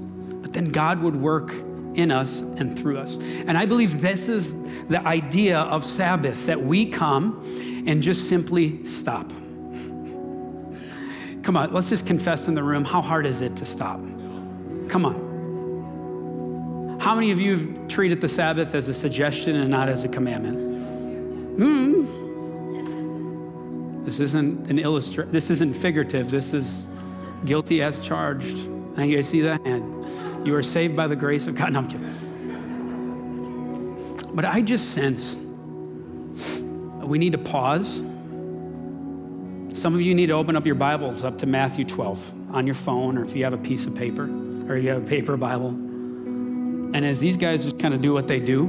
but 0.42 0.52
then 0.52 0.64
God 0.66 1.00
would 1.00 1.16
work 1.16 1.52
in 1.94 2.10
us 2.10 2.40
and 2.40 2.78
through 2.78 2.98
us. 2.98 3.18
And 3.46 3.56
I 3.56 3.66
believe 3.66 4.00
this 4.00 4.28
is 4.28 4.54
the 4.88 5.00
idea 5.06 5.58
of 5.58 5.84
Sabbath 5.84 6.46
that 6.46 6.62
we 6.62 6.86
come 6.86 7.42
and 7.86 8.02
just 8.02 8.28
simply 8.28 8.84
stop. 8.84 9.28
Come 11.42 11.56
on, 11.56 11.72
let's 11.72 11.88
just 11.88 12.06
confess 12.06 12.48
in 12.48 12.54
the 12.54 12.62
room 12.62 12.84
how 12.84 13.00
hard 13.02 13.26
is 13.26 13.40
it 13.40 13.56
to 13.56 13.64
stop? 13.64 14.00
Come 14.88 15.04
on. 15.04 15.31
How 17.02 17.14
many 17.16 17.32
of 17.32 17.40
you 17.40 17.58
have 17.58 17.88
treated 17.88 18.20
the 18.20 18.28
Sabbath 18.28 18.76
as 18.76 18.86
a 18.86 18.94
suggestion 18.94 19.56
and 19.56 19.68
not 19.68 19.88
as 19.88 20.04
a 20.04 20.08
commandment? 20.08 20.56
Hmm. 21.58 22.04
This 24.04 24.20
isn't 24.20 24.70
an 24.70 24.78
illustra- 24.78 25.28
This 25.28 25.50
isn't 25.50 25.74
figurative. 25.74 26.30
This 26.30 26.54
is 26.54 26.86
guilty 27.44 27.82
as 27.82 27.98
charged. 27.98 28.56
And 28.96 29.10
you 29.10 29.20
see 29.24 29.40
that? 29.40 29.60
And 29.66 30.46
you 30.46 30.54
are 30.54 30.62
saved 30.62 30.94
by 30.94 31.08
the 31.08 31.16
grace 31.16 31.48
of 31.48 31.56
God. 31.56 31.72
No, 31.72 31.80
I'm 31.80 31.88
kidding. 31.88 32.08
But 34.32 34.44
I 34.44 34.62
just 34.62 34.92
sense 34.92 35.34
we 37.02 37.18
need 37.18 37.32
to 37.32 37.38
pause. 37.38 37.96
Some 39.76 39.92
of 39.96 40.00
you 40.02 40.14
need 40.14 40.28
to 40.28 40.34
open 40.34 40.54
up 40.54 40.66
your 40.66 40.76
Bibles 40.76 41.24
up 41.24 41.38
to 41.38 41.46
Matthew 41.46 41.84
12 41.84 42.54
on 42.54 42.64
your 42.64 42.76
phone, 42.76 43.18
or 43.18 43.24
if 43.24 43.34
you 43.34 43.42
have 43.42 43.54
a 43.54 43.58
piece 43.58 43.86
of 43.86 43.96
paper, 43.96 44.30
or 44.68 44.76
you 44.76 44.90
have 44.90 45.02
a 45.02 45.06
paper 45.08 45.36
Bible. 45.36 45.91
And 46.94 47.04
as 47.06 47.20
these 47.20 47.36
guys 47.36 47.64
just 47.64 47.78
kind 47.78 47.94
of 47.94 48.00
do 48.00 48.12
what 48.12 48.28
they 48.28 48.40
do, 48.40 48.68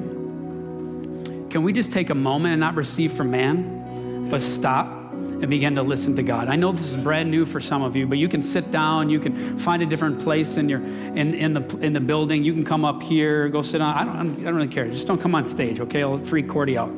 can 1.50 1.62
we 1.62 1.74
just 1.74 1.92
take 1.92 2.10
a 2.10 2.16
moment 2.16 2.54
and 2.54 2.60
not 2.60 2.76
receive 2.76 3.12
from 3.12 3.32
man, 3.32 4.30
but 4.30 4.42
stop 4.42 4.88
and 5.12 5.48
begin 5.50 5.76
to 5.76 5.84
listen 5.84 6.16
to 6.16 6.24
God? 6.24 6.48
I 6.48 6.56
know 6.56 6.72
this 6.72 6.90
is 6.90 6.98
brand 6.98 7.30
new 7.30 7.46
for 7.46 7.60
some 7.60 7.84
of 7.84 7.96
you, 7.96 8.08
but 8.08 8.18
you 8.18 8.30
can 8.30 8.42
sit 8.42 8.72
down, 8.72 9.10
you 9.10 9.20
can 9.20 9.60
find 9.60 9.84
a 9.84 9.86
different 9.86 10.20
place 10.22 10.58
in 10.58 10.70
your 10.70 10.82
in, 10.82 11.34
in 11.34 11.54
the 11.54 11.78
in 11.80 11.94
the 11.94 12.00
building. 12.00 12.44
You 12.44 12.54
can 12.54 12.64
come 12.64 12.86
up 12.86 13.04
here, 13.04 13.50
go 13.50 13.62
sit 13.62 13.80
down. 13.80 13.96
I 13.96 14.04
don't 14.04 14.40
I 14.40 14.44
don't 14.46 14.56
really 14.56 14.68
care. 14.68 14.88
Just 14.90 15.06
don't 15.06 15.22
come 15.22 15.36
on 15.36 15.46
stage, 15.46 15.80
okay? 15.82 16.02
I'll 16.02 16.18
free 16.18 16.44
Cordy 16.44 16.78
out. 16.78 16.90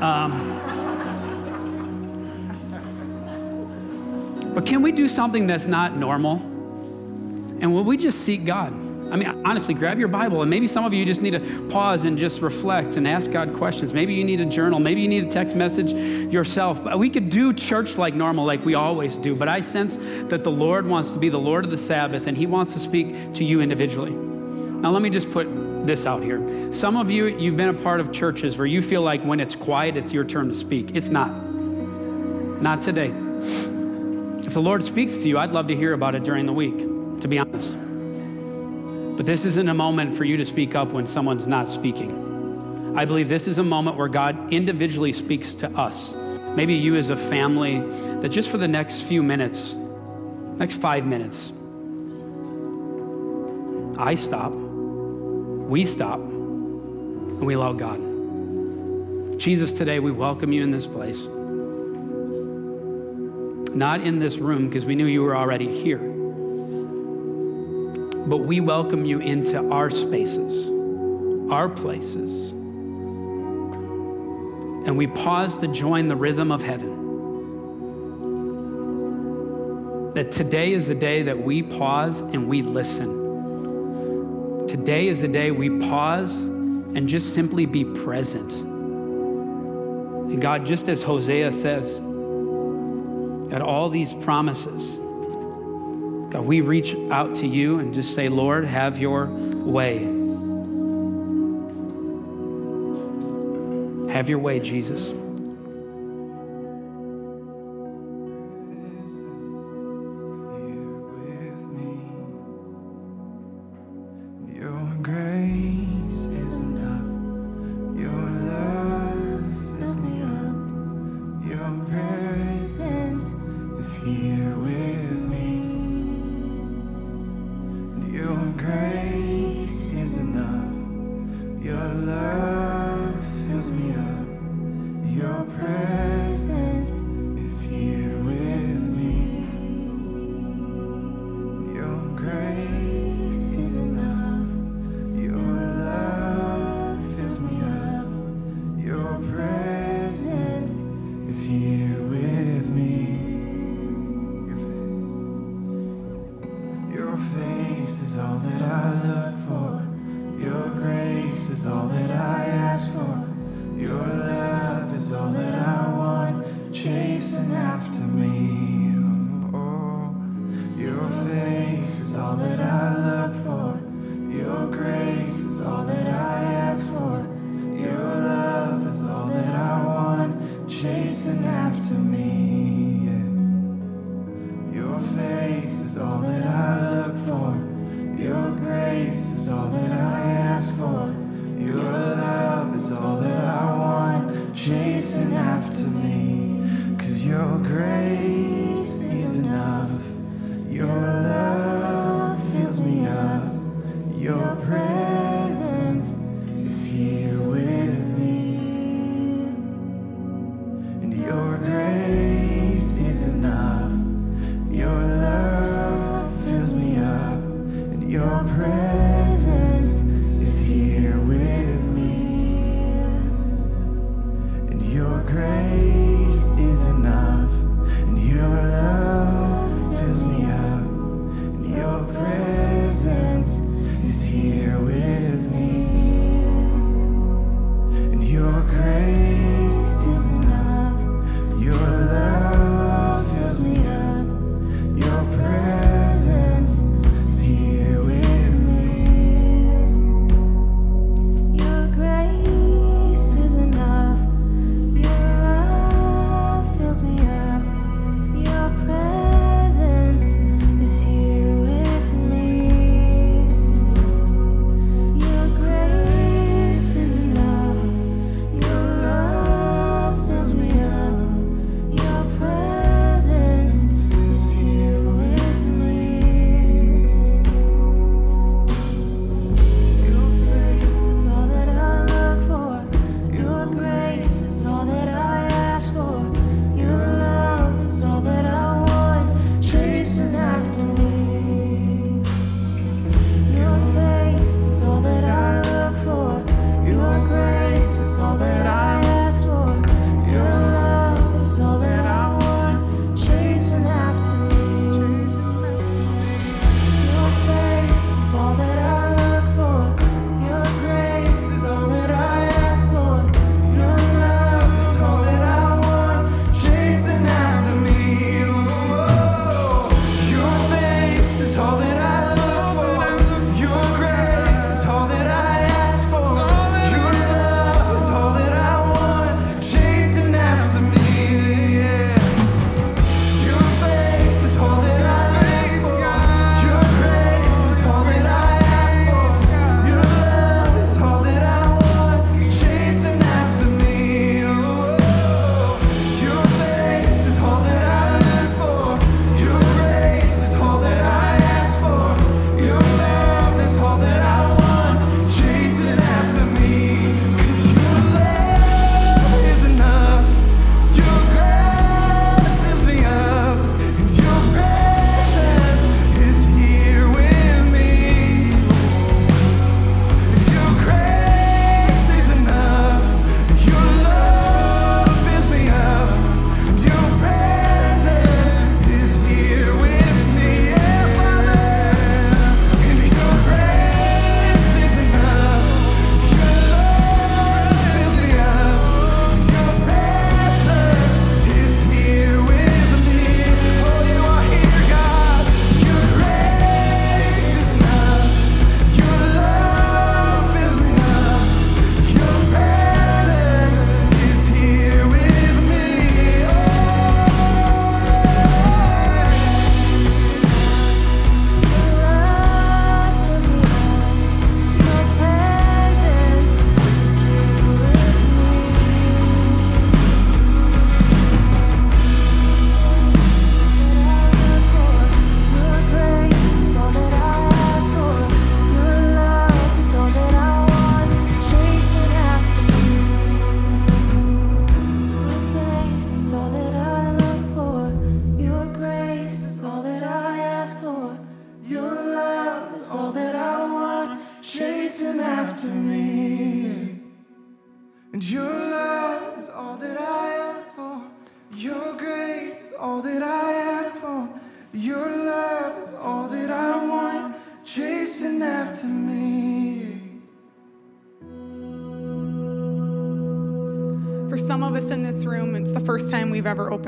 Um, 0.00 0.60
but 4.54 4.64
can 4.64 4.80
we 4.82 4.92
do 4.92 5.08
something 5.08 5.46
that's 5.46 5.66
not 5.66 5.96
normal? 5.96 6.36
And 7.60 7.74
will 7.74 7.84
we 7.84 7.96
just 7.96 8.20
seek 8.22 8.44
God? 8.44 8.81
I 9.12 9.16
mean, 9.16 9.42
honestly, 9.44 9.74
grab 9.74 9.98
your 9.98 10.08
Bible, 10.08 10.40
and 10.40 10.48
maybe 10.48 10.66
some 10.66 10.86
of 10.86 10.94
you 10.94 11.04
just 11.04 11.20
need 11.20 11.32
to 11.32 11.68
pause 11.68 12.06
and 12.06 12.16
just 12.16 12.40
reflect 12.40 12.96
and 12.96 13.06
ask 13.06 13.30
God 13.30 13.52
questions. 13.52 13.92
Maybe 13.92 14.14
you 14.14 14.24
need 14.24 14.40
a 14.40 14.46
journal. 14.46 14.80
Maybe 14.80 15.02
you 15.02 15.08
need 15.08 15.24
a 15.24 15.28
text 15.28 15.54
message 15.54 15.92
yourself. 16.32 16.82
We 16.96 17.10
could 17.10 17.28
do 17.28 17.52
church 17.52 17.98
like 17.98 18.14
normal, 18.14 18.46
like 18.46 18.64
we 18.64 18.74
always 18.74 19.18
do, 19.18 19.36
but 19.36 19.48
I 19.48 19.60
sense 19.60 19.98
that 20.28 20.44
the 20.44 20.50
Lord 20.50 20.86
wants 20.86 21.12
to 21.12 21.18
be 21.18 21.28
the 21.28 21.38
Lord 21.38 21.66
of 21.66 21.70
the 21.70 21.76
Sabbath, 21.76 22.26
and 22.26 22.38
He 22.38 22.46
wants 22.46 22.72
to 22.72 22.78
speak 22.78 23.34
to 23.34 23.44
you 23.44 23.60
individually. 23.60 24.12
Now, 24.12 24.90
let 24.90 25.02
me 25.02 25.10
just 25.10 25.30
put 25.30 25.46
this 25.86 26.06
out 26.06 26.22
here. 26.22 26.72
Some 26.72 26.96
of 26.96 27.10
you, 27.10 27.26
you've 27.26 27.58
been 27.58 27.68
a 27.68 27.74
part 27.74 28.00
of 28.00 28.12
churches 28.12 28.56
where 28.56 28.66
you 28.66 28.80
feel 28.80 29.02
like 29.02 29.22
when 29.24 29.40
it's 29.40 29.54
quiet, 29.54 29.98
it's 29.98 30.14
your 30.14 30.24
turn 30.24 30.48
to 30.48 30.54
speak. 30.54 30.96
It's 30.96 31.10
not. 31.10 31.30
Not 32.62 32.80
today. 32.80 33.12
If 34.46 34.54
the 34.54 34.62
Lord 34.62 34.82
speaks 34.82 35.18
to 35.18 35.28
you, 35.28 35.36
I'd 35.36 35.52
love 35.52 35.66
to 35.66 35.76
hear 35.76 35.92
about 35.92 36.14
it 36.14 36.24
during 36.24 36.46
the 36.46 36.52
week, 36.54 36.78
to 37.20 37.28
be 37.28 37.38
honest. 37.38 37.78
But 39.16 39.26
this 39.26 39.44
isn't 39.44 39.68
a 39.68 39.74
moment 39.74 40.14
for 40.14 40.24
you 40.24 40.38
to 40.38 40.44
speak 40.44 40.74
up 40.74 40.92
when 40.92 41.06
someone's 41.06 41.46
not 41.46 41.68
speaking. 41.68 42.96
I 42.96 43.04
believe 43.04 43.28
this 43.28 43.46
is 43.46 43.58
a 43.58 43.62
moment 43.62 43.96
where 43.98 44.08
God 44.08 44.52
individually 44.52 45.12
speaks 45.12 45.54
to 45.56 45.70
us. 45.70 46.14
Maybe 46.56 46.74
you 46.74 46.96
as 46.96 47.10
a 47.10 47.16
family, 47.16 47.80
that 48.20 48.30
just 48.30 48.50
for 48.50 48.56
the 48.56 48.68
next 48.68 49.02
few 49.02 49.22
minutes, 49.22 49.74
next 50.56 50.76
five 50.76 51.06
minutes, 51.06 51.52
I 53.98 54.14
stop, 54.14 54.52
we 54.52 55.84
stop, 55.84 56.18
and 56.18 57.46
we 57.46 57.54
allow 57.54 57.74
God. 57.74 58.00
Jesus, 59.38 59.72
today 59.72 60.00
we 60.00 60.10
welcome 60.10 60.52
you 60.52 60.62
in 60.62 60.70
this 60.70 60.86
place. 60.86 61.26
Not 63.74 64.00
in 64.00 64.18
this 64.18 64.38
room 64.38 64.68
because 64.68 64.86
we 64.86 64.94
knew 64.94 65.06
you 65.06 65.22
were 65.22 65.36
already 65.36 65.68
here 65.68 66.11
but 68.26 68.38
we 68.38 68.60
welcome 68.60 69.04
you 69.04 69.18
into 69.18 69.58
our 69.70 69.90
spaces, 69.90 70.70
our 71.50 71.68
places. 71.68 72.52
And 74.84 74.96
we 74.96 75.08
pause 75.08 75.58
to 75.58 75.68
join 75.68 76.08
the 76.08 76.16
rhythm 76.16 76.52
of 76.52 76.62
heaven. 76.62 77.00
That 80.12 80.30
today 80.30 80.72
is 80.72 80.88
the 80.88 80.94
day 80.94 81.24
that 81.24 81.42
we 81.42 81.62
pause 81.62 82.20
and 82.20 82.48
we 82.48 82.62
listen. 82.62 83.20
Today 84.68 85.08
is 85.08 85.20
the 85.20 85.28
day 85.28 85.50
we 85.50 85.68
pause 85.68 86.36
and 86.36 87.08
just 87.08 87.34
simply 87.34 87.66
be 87.66 87.84
present. 87.84 88.52
And 90.32 90.40
God, 90.40 90.64
just 90.64 90.88
as 90.88 91.02
Hosea 91.02 91.52
says, 91.52 91.98
at 93.52 93.60
all 93.60 93.90
these 93.90 94.14
promises. 94.14 95.01
God, 96.32 96.46
we 96.46 96.62
reach 96.62 96.94
out 97.10 97.34
to 97.36 97.46
you 97.46 97.78
and 97.78 97.92
just 97.92 98.14
say, 98.14 98.30
Lord, 98.30 98.64
have 98.64 98.98
your 98.98 99.26
way. 99.26 99.98
Have 104.10 104.30
your 104.30 104.38
way, 104.38 104.58
Jesus. 104.58 105.12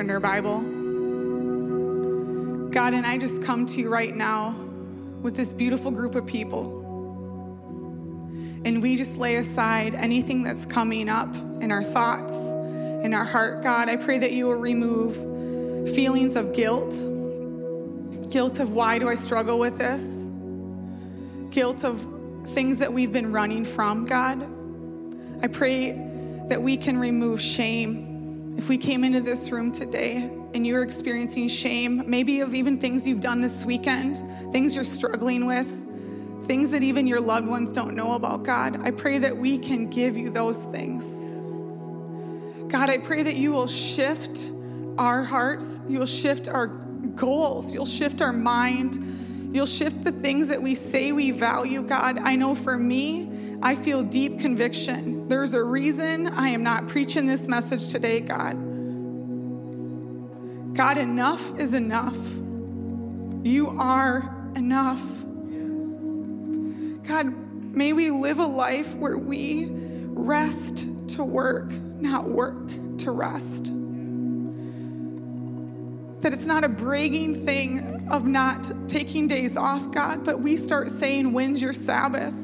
Opened 0.05 0.11
our 0.12 0.20
Bible. 0.20 0.61
God, 2.70 2.92
and 2.92 3.07
I 3.07 3.16
just 3.16 3.42
come 3.42 3.64
to 3.66 3.80
you 3.80 3.88
right 3.88 4.14
now 4.14 4.55
with 5.22 5.34
this 5.34 5.55
beautiful 5.55 5.90
group 5.90 6.14
of 6.14 6.26
people. 6.26 6.82
And 8.66 8.82
we 8.82 8.96
just 8.96 9.16
lay 9.16 9.36
aside 9.36 9.94
anything 9.94 10.42
that's 10.42 10.66
coming 10.66 11.09
up 11.09 11.34
in 11.62 11.72
our 11.72 11.82
thoughts, 11.82 12.34
in 12.50 13.14
our 13.14 13.24
heart. 13.24 13.62
God, 13.62 13.88
I 13.88 13.96
pray 13.96 14.18
that 14.18 14.32
you 14.32 14.46
will 14.46 14.57
remove 14.57 15.14
feelings 15.94 16.36
of 16.36 16.52
guilt 16.52 16.94
guilt 18.30 18.59
of 18.59 18.72
why 18.72 18.98
do 18.98 19.09
I 19.09 19.14
struggle 19.14 19.59
with 19.61 19.78
this, 19.78 20.28
guilt 21.50 21.84
of 21.84 22.07
things 22.48 22.78
that 22.80 22.92
we've 22.92 23.12
been 23.12 23.30
running 23.30 23.64
from, 23.64 24.05
God. 24.07 24.42
I 25.40 25.46
pray 25.46 25.92
that 26.48 26.61
we 26.61 26.76
can 26.76 26.98
remove 26.98 27.40
shame. 27.40 28.14
If 28.57 28.68
we 28.68 28.78
came 28.78 29.05
into 29.05 29.20
this 29.20 29.50
room 29.50 29.72
today 29.72 30.30
and 30.55 30.66
you're 30.66 30.82
experiencing 30.82 31.48
shame, 31.48 32.05
maybe 32.07 32.40
of 32.40 32.55
even 32.55 32.78
things 32.78 33.07
you've 33.07 33.20
done 33.20 33.40
this 33.40 33.64
weekend, 33.64 34.22
things 34.52 34.76
you're 34.76 34.84
struggling 34.84 35.46
with, 35.46 35.86
things 36.46 36.70
that 36.70 36.82
even 36.82 37.07
your 37.07 37.20
loved 37.20 37.48
ones 37.48 37.72
don't 37.72 37.94
know 37.94 38.14
about, 38.14 38.44
God, 38.44 38.80
I 38.86 38.90
pray 38.92 39.18
that 39.18 39.36
we 39.36 39.59
can 39.59 39.90
give 39.90 40.16
you 40.16 40.30
those 40.30 40.62
things. 40.62 41.24
God, 42.70 42.90
I 42.90 42.98
pray 42.98 43.22
that 43.22 43.36
you 43.36 43.52
will 43.52 43.66
shift 43.66 44.50
our 44.98 45.24
hearts, 45.24 45.80
you 45.88 45.98
will 45.98 46.07
shift 46.07 46.48
our 46.48 46.68
goals, 46.68 47.72
you'll 47.72 47.86
shift 47.86 48.22
our 48.22 48.32
mind, 48.32 49.50
you'll 49.52 49.66
shift 49.66 50.05
the 50.05 50.12
things 50.12 50.48
that 50.48 50.62
we 50.62 50.74
say 50.74 51.12
we 51.12 51.30
value, 51.32 51.82
God. 51.82 52.18
I 52.18 52.36
know 52.36 52.55
for 52.55 52.76
me, 52.76 53.30
I 53.65 53.77
feel 53.77 54.03
deep 54.03 54.41
conviction. 54.41 55.25
There's 55.25 55.55
a 55.55 55.65
reason 55.65 56.27
I 56.27 56.51
am 56.51 56.62
not 56.62 56.87
preaching 56.87 57.27
this 57.27 57.49
message 57.49 57.89
today, 57.89 58.21
God. 58.21 58.57
God, 60.75 60.99
enough 60.99 61.59
is 61.59 61.73
enough. 61.73 62.19
You 63.43 63.71
are 63.79 64.51
enough. 64.55 65.01
God, 67.05 67.35
may 67.75 67.95
we 67.95 68.11
live 68.11 68.39
a 68.39 68.47
life 68.47 68.95
where 68.97 69.17
we 69.17 69.69
rest 69.71 70.87
to 71.15 71.25
work, 71.25 71.73
not 71.73 72.29
work 72.29 72.69
to 72.99 73.12
rest. 73.12 73.73
That 76.21 76.35
it's 76.35 76.45
not 76.45 76.65
a 76.65 76.69
bragging 76.69 77.47
thing 77.47 78.09
of 78.11 78.27
not 78.27 78.71
taking 78.89 79.27
days 79.27 79.57
off, 79.57 79.91
God, 79.91 80.23
but 80.23 80.41
we 80.41 80.59
start 80.59 80.91
saying, 80.91 81.33
When's 81.33 81.62
your 81.62 81.73
Sabbath? 81.73 82.43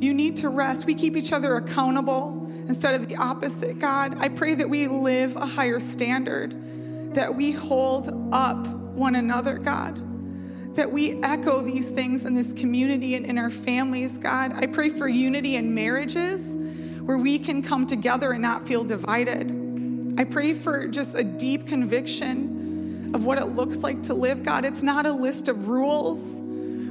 You 0.00 0.14
need 0.14 0.36
to 0.36 0.48
rest. 0.48 0.86
We 0.86 0.94
keep 0.94 1.16
each 1.16 1.32
other 1.32 1.56
accountable 1.56 2.50
instead 2.68 2.94
of 2.94 3.08
the 3.08 3.16
opposite, 3.16 3.78
God. 3.78 4.18
I 4.18 4.28
pray 4.28 4.54
that 4.54 4.68
we 4.68 4.88
live 4.88 5.36
a 5.36 5.46
higher 5.46 5.78
standard, 5.78 7.14
that 7.14 7.34
we 7.34 7.52
hold 7.52 8.08
up 8.32 8.66
one 8.66 9.14
another, 9.14 9.58
God 9.58 10.06
that 10.74 10.90
we 10.90 11.20
echo 11.22 11.62
these 11.62 11.90
things 11.90 12.24
in 12.24 12.34
this 12.34 12.52
community 12.52 13.16
and 13.16 13.26
in 13.26 13.38
our 13.38 13.50
families, 13.50 14.18
God. 14.18 14.52
I 14.54 14.66
pray 14.66 14.88
for 14.88 15.08
unity 15.08 15.56
in 15.56 15.74
marriages 15.74 16.54
where 17.02 17.18
we 17.18 17.38
can 17.38 17.62
come 17.62 17.86
together 17.86 18.32
and 18.32 18.42
not 18.42 18.68
feel 18.68 18.84
divided. 18.84 20.14
I 20.18 20.24
pray 20.24 20.54
for 20.54 20.86
just 20.86 21.16
a 21.16 21.24
deep 21.24 21.66
conviction 21.66 23.12
of 23.14 23.24
what 23.24 23.38
it 23.38 23.46
looks 23.46 23.78
like 23.78 24.02
to 24.04 24.14
live, 24.14 24.44
God. 24.44 24.64
It's 24.64 24.82
not 24.82 25.06
a 25.06 25.12
list 25.12 25.48
of 25.48 25.68
rules 25.68 26.40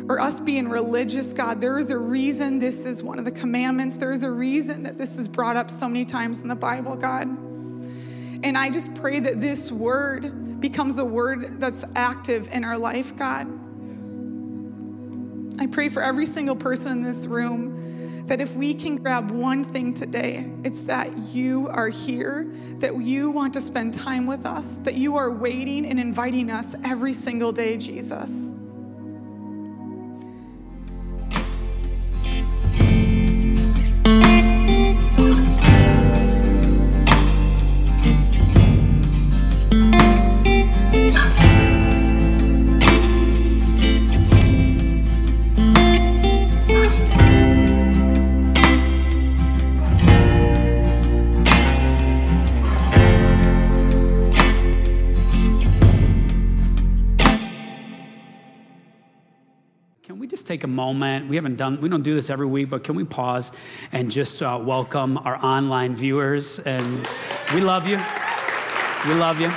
or 0.09 0.19
us 0.19 0.39
being 0.39 0.67
religious, 0.67 1.33
God. 1.33 1.61
There 1.61 1.77
is 1.77 1.91
a 1.91 1.97
reason 1.97 2.57
this 2.57 2.83
is 2.83 3.03
one 3.03 3.19
of 3.19 3.25
the 3.25 3.31
commandments. 3.31 3.95
There 3.95 4.11
is 4.11 4.23
a 4.23 4.31
reason 4.31 4.81
that 4.83 4.97
this 4.97 5.19
is 5.19 5.27
brought 5.27 5.55
up 5.55 5.69
so 5.69 5.87
many 5.87 6.03
times 6.03 6.41
in 6.41 6.47
the 6.47 6.55
Bible, 6.55 6.95
God. 6.95 7.27
And 7.27 8.57
I 8.57 8.71
just 8.71 8.95
pray 8.95 9.19
that 9.19 9.39
this 9.39 9.71
word 9.71 10.59
becomes 10.59 10.97
a 10.97 11.05
word 11.05 11.59
that's 11.59 11.85
active 11.95 12.51
in 12.51 12.63
our 12.63 12.77
life, 12.77 13.15
God. 13.15 13.47
I 15.61 15.67
pray 15.67 15.89
for 15.89 16.01
every 16.01 16.25
single 16.25 16.55
person 16.55 16.91
in 16.91 17.03
this 17.03 17.27
room 17.27 18.25
that 18.25 18.41
if 18.41 18.55
we 18.55 18.73
can 18.73 18.95
grab 18.95 19.29
one 19.29 19.63
thing 19.63 19.93
today, 19.93 20.51
it's 20.63 20.81
that 20.83 21.17
you 21.33 21.67
are 21.67 21.89
here, 21.89 22.51
that 22.77 22.99
you 22.99 23.29
want 23.29 23.53
to 23.53 23.61
spend 23.61 23.93
time 23.93 24.25
with 24.25 24.45
us, 24.45 24.77
that 24.79 24.95
you 24.95 25.17
are 25.17 25.31
waiting 25.31 25.85
and 25.85 25.99
inviting 25.99 26.49
us 26.49 26.75
every 26.83 27.13
single 27.13 27.51
day, 27.51 27.77
Jesus. 27.77 28.53
Moment? 60.79 61.27
We 61.27 61.35
haven't 61.35 61.57
done, 61.57 61.81
we 61.81 61.89
don't 61.89 62.03
do 62.03 62.15
this 62.15 62.29
every 62.29 62.47
week, 62.47 62.69
but 62.69 62.85
can 62.85 62.95
we 62.95 63.03
pause 63.03 63.51
and 63.91 64.09
just 64.09 64.41
uh, 64.41 64.57
welcome 64.61 65.17
our 65.17 65.35
online 65.43 65.93
viewers? 65.93 66.57
And 66.59 67.05
we 67.53 67.59
love 67.59 67.85
you. 67.85 67.97
We 69.05 69.13
love 69.19 69.41
you. 69.41 69.49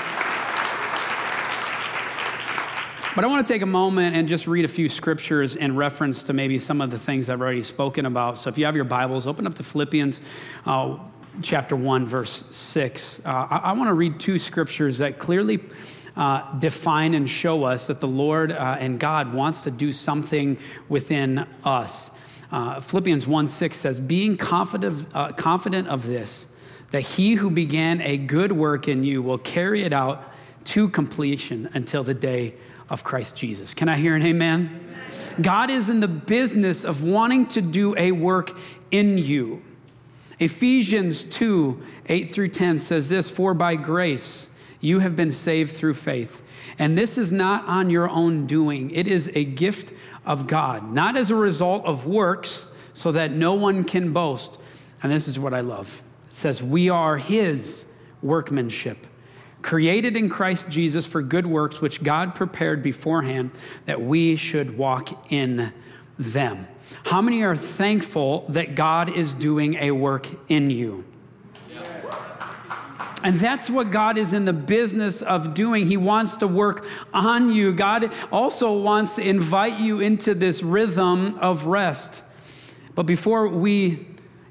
But 3.15 3.25
I 3.25 3.29
want 3.29 3.47
to 3.47 3.53
take 3.53 3.63
a 3.63 3.67
moment 3.67 4.17
and 4.17 4.27
just 4.27 4.49
read 4.49 4.65
a 4.65 4.69
few 4.69 4.89
scriptures 4.89 5.55
in 5.55 5.77
reference 5.77 6.25
to 6.25 6.33
maybe 6.33 6.59
some 6.59 6.81
of 6.81 6.91
the 6.91 6.99
things 6.99 7.31
I've 7.31 7.41
already 7.41 7.63
spoken 7.63 8.05
about. 8.05 8.37
So 8.39 8.51
if 8.51 8.59
you 8.59 8.65
have 8.65 8.75
your 8.75 8.85
Bibles, 8.85 9.29
open 9.29 9.47
up 9.47 9.55
to 9.57 9.63
Philippians 9.63 10.21
uh, 10.67 10.99
chapter 11.41 11.77
1, 11.77 12.05
verse 12.05 12.45
6. 12.51 13.21
Uh, 13.25 13.29
I, 13.29 13.57
I 13.57 13.73
want 13.75 13.91
to 13.91 13.95
read 13.95 14.19
two 14.19 14.41
scriptures 14.41 14.99
that 14.99 15.21
clearly 15.21 15.61
uh, 16.17 16.59
define 16.59 17.15
and 17.15 17.29
show 17.29 17.65
us 17.65 17.87
that 17.87 18.01
the 18.01 18.09
Lord 18.09 18.53
uh, 18.53 18.77
and 18.79 19.01
God 19.01 19.33
wants 19.33 19.65
to 19.65 19.71
do 19.71 19.93
something 19.93 20.59
within 20.89 21.47
us. 21.65 22.11
Uh, 22.51 22.81
Philippians 22.81 23.27
1 23.27 23.49
6 23.49 23.77
says, 23.77 24.01
Being 24.01 24.37
confident, 24.37 25.09
uh, 25.15 25.33
confident 25.33 25.89
of 25.89 26.07
this, 26.07 26.47
that 26.91 27.01
he 27.01 27.35
who 27.35 27.51
began 27.51 28.01
a 28.03 28.19
good 28.19 28.53
work 28.53 28.89
in 28.89 29.05
you 29.05 29.23
will 29.23 29.39
carry 29.39 29.83
it 29.83 29.93
out 29.93 30.33
to 30.65 30.89
completion 30.89 31.71
until 31.73 32.05
the 32.05 32.15
day 32.15 32.55
of 32.91 33.03
Christ 33.03 33.35
Jesus. 33.37 33.73
Can 33.73 33.89
I 33.89 33.97
hear 33.97 34.15
an 34.15 34.23
amen? 34.23 34.95
God 35.41 35.71
is 35.71 35.89
in 35.89 36.01
the 36.01 36.09
business 36.09 36.85
of 36.85 37.03
wanting 37.03 37.47
to 37.49 37.63
do 37.63 37.97
a 37.97 38.13
work 38.13 38.57
in 38.91 39.17
you. 39.17 39.63
Ephesians 40.39 41.25
2 41.25 41.83
8 42.07 42.35
through 42.35 42.49
10 42.49 42.79
says 42.79 43.09
this 43.09 43.31
For 43.31 43.55
by 43.55 43.77
grace 43.77 44.51
you 44.83 44.99
have 44.99 45.17
been 45.17 45.31
saved 45.31 45.75
through 45.75 45.95
faith. 45.95 46.43
And 46.79 46.99
this 46.99 47.17
is 47.17 47.33
not 47.33 47.65
on 47.67 47.89
your 47.89 48.11
own 48.11 48.45
doing, 48.45 48.91
it 48.91 49.07
is 49.07 49.33
a 49.35 49.47
gift 49.47 49.95
of 50.27 50.47
God, 50.47 50.93
not 50.93 51.17
as 51.17 51.31
a 51.31 51.35
result 51.35 51.87
of 51.87 52.07
works, 52.07 52.67
so 52.93 53.11
that 53.13 53.33
no 53.33 53.55
one 53.55 53.85
can 53.85 54.13
boast. 54.13 54.61
And 55.03 55.11
this 55.11 55.27
is 55.27 55.39
what 55.39 55.55
I 55.55 55.61
love 55.61 56.03
it 56.27 56.33
says, 56.35 56.63
We 56.63 56.91
are 56.91 57.17
his 57.17 57.87
workmanship 58.21 59.07
created 59.63 60.17
in 60.17 60.29
Christ 60.29 60.69
Jesus 60.69 61.07
for 61.07 61.23
good 61.23 61.47
works, 61.47 61.81
which 61.81 62.03
God 62.03 62.35
prepared 62.35 62.83
beforehand 62.83 63.53
that 63.87 64.03
we 64.03 64.37
should 64.37 64.77
walk 64.77 65.33
in 65.33 65.73
them. 66.19 66.67
How 67.05 67.23
many 67.23 67.43
are 67.43 67.57
thankful 67.57 68.45
that 68.49 68.75
God 68.75 69.09
is 69.09 69.33
doing 69.33 69.75
a 69.75 69.93
work 69.93 70.29
in 70.49 70.71
you? 70.71 71.05
And 73.25 73.37
that's 73.37 73.71
what 73.71 73.91
God 73.91 74.19
is 74.19 74.33
in 74.33 74.45
the 74.45 74.53
business 74.53 75.23
of 75.23 75.55
doing. 75.55 75.87
He 75.87 75.97
wants 75.97 76.37
to 76.39 76.49
work 76.49 76.85
on 77.15 77.53
you. 77.53 77.73
God 77.73 78.13
also 78.33 78.73
wants 78.77 79.17
to 79.17 79.27
invite 79.27 79.79
you 79.79 80.01
into 80.01 80.35
this 80.35 80.63
rhythm 80.63 81.39
of 81.39 81.67
rest. 81.67 82.25
But 82.95 83.05
before 83.05 83.49
we 83.49 84.07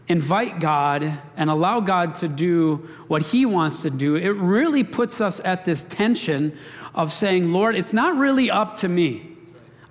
invite 0.08 0.60
God 0.60 1.20
and 1.38 1.50
allow 1.50 1.80
God 1.80 2.16
to 2.16 2.28
do 2.28 2.88
what 3.08 3.22
He 3.22 3.46
wants 3.46 3.82
to 3.84 3.90
do, 3.90 4.16
it 4.16 4.30
really 4.30 4.84
puts 4.84 5.22
us 5.22 5.42
at 5.44 5.66
this 5.66 5.84
tension 5.84 6.58
of 6.94 7.14
saying, 7.14 7.50
Lord, 7.52 7.76
it's 7.76 7.94
not 7.94 8.18
really 8.18 8.50
up 8.50 8.78
to 8.80 8.88
me. 8.88 9.31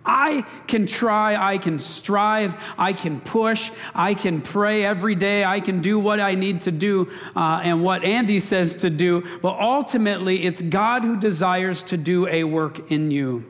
I 0.04 0.46
can 0.66 0.86
try, 0.86 1.36
I 1.36 1.58
can 1.58 1.78
strive, 1.78 2.56
I 2.78 2.92
can 2.94 3.20
push, 3.20 3.70
I 3.94 4.14
can 4.14 4.40
pray 4.40 4.84
every 4.84 5.14
day, 5.14 5.44
I 5.44 5.60
can 5.60 5.82
do 5.82 5.98
what 5.98 6.20
I 6.20 6.34
need 6.34 6.62
to 6.62 6.72
do 6.72 7.10
uh, 7.36 7.60
and 7.62 7.84
what 7.84 8.02
Andy 8.02 8.40
says 8.40 8.74
to 8.76 8.90
do, 8.90 9.24
but 9.42 9.58
ultimately 9.60 10.44
it's 10.44 10.62
God 10.62 11.04
who 11.04 11.18
desires 11.18 11.82
to 11.84 11.98
do 11.98 12.26
a 12.28 12.44
work 12.44 12.90
in 12.90 13.10
you. 13.10 13.44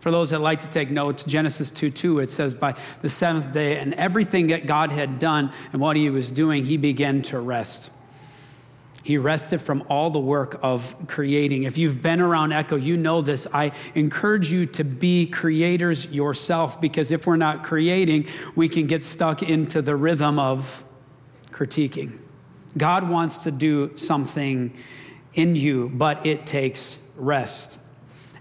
For 0.00 0.12
those 0.12 0.30
that 0.30 0.40
like 0.40 0.60
to 0.60 0.68
take 0.68 0.88
notes, 0.88 1.24
Genesis 1.24 1.68
2 1.72 1.90
2, 1.90 2.20
it 2.20 2.30
says, 2.30 2.54
By 2.54 2.76
the 3.02 3.08
seventh 3.08 3.52
day, 3.52 3.78
and 3.78 3.92
everything 3.94 4.48
that 4.48 4.66
God 4.66 4.92
had 4.92 5.18
done 5.18 5.50
and 5.72 5.80
what 5.80 5.96
he 5.96 6.08
was 6.10 6.30
doing, 6.30 6.64
he 6.64 6.76
began 6.76 7.22
to 7.22 7.40
rest. 7.40 7.90
He 9.06 9.18
rested 9.18 9.60
from 9.60 9.84
all 9.88 10.10
the 10.10 10.18
work 10.18 10.58
of 10.64 10.96
creating. 11.06 11.62
If 11.62 11.78
you've 11.78 12.02
been 12.02 12.20
around 12.20 12.50
Echo, 12.50 12.74
you 12.74 12.96
know 12.96 13.22
this. 13.22 13.46
I 13.54 13.70
encourage 13.94 14.50
you 14.50 14.66
to 14.66 14.82
be 14.82 15.28
creators 15.28 16.06
yourself 16.06 16.80
because 16.80 17.12
if 17.12 17.24
we're 17.24 17.36
not 17.36 17.62
creating, 17.62 18.26
we 18.56 18.68
can 18.68 18.88
get 18.88 19.04
stuck 19.04 19.44
into 19.44 19.80
the 19.80 19.94
rhythm 19.94 20.40
of 20.40 20.84
critiquing. 21.52 22.18
God 22.76 23.08
wants 23.08 23.44
to 23.44 23.52
do 23.52 23.96
something 23.96 24.76
in 25.34 25.54
you, 25.54 25.88
but 25.88 26.26
it 26.26 26.44
takes 26.44 26.98
rest. 27.14 27.78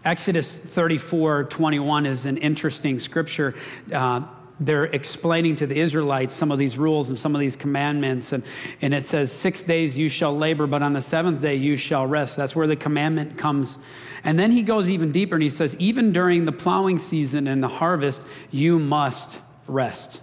Exodus 0.04 0.58
34 0.58 1.44
21 1.44 2.08
is 2.08 2.26
an 2.26 2.38
interesting 2.38 2.98
scripture. 2.98 3.54
Uh, 3.94 4.22
they're 4.60 4.86
explaining 4.86 5.56
to 5.58 5.68
the 5.68 5.78
Israelites 5.80 6.34
some 6.34 6.52
of 6.52 6.58
these 6.58 6.78
rules 6.78 7.10
and 7.10 7.20
some 7.20 7.36
of 7.36 7.42
these 7.42 7.56
commandments. 7.56 8.32
And, 8.32 8.44
and 8.82 8.94
it 8.94 9.04
says, 9.04 9.32
Six 9.32 9.64
days 9.64 9.98
you 9.98 10.08
shall 10.08 10.36
labor, 10.36 10.66
but 10.68 10.82
on 10.82 10.94
the 10.94 11.02
seventh 11.02 11.42
day 11.42 11.56
you 11.56 11.78
shall 11.78 12.08
rest. 12.08 12.38
That's 12.38 12.56
where 12.56 12.68
the 12.68 12.76
commandment 12.76 13.38
comes. 13.38 13.78
And 14.24 14.40
then 14.40 14.52
he 14.52 14.64
goes 14.64 14.90
even 14.90 15.12
deeper 15.12 15.36
and 15.36 15.44
he 15.44 15.50
says, 15.50 15.76
Even 15.78 16.14
during 16.14 16.46
the 16.46 16.52
plowing 16.52 16.98
season 16.98 17.48
and 17.48 17.62
the 17.62 17.68
harvest, 17.68 18.22
you 18.50 18.80
must 18.80 19.42
rest. 19.68 20.22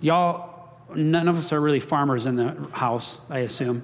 Y'all, 0.00 0.70
none 0.94 1.26
of 1.26 1.38
us 1.38 1.52
are 1.52 1.60
really 1.60 1.80
farmers 1.80 2.26
in 2.26 2.36
the 2.36 2.68
house, 2.72 3.20
I 3.30 3.38
assume. 3.40 3.82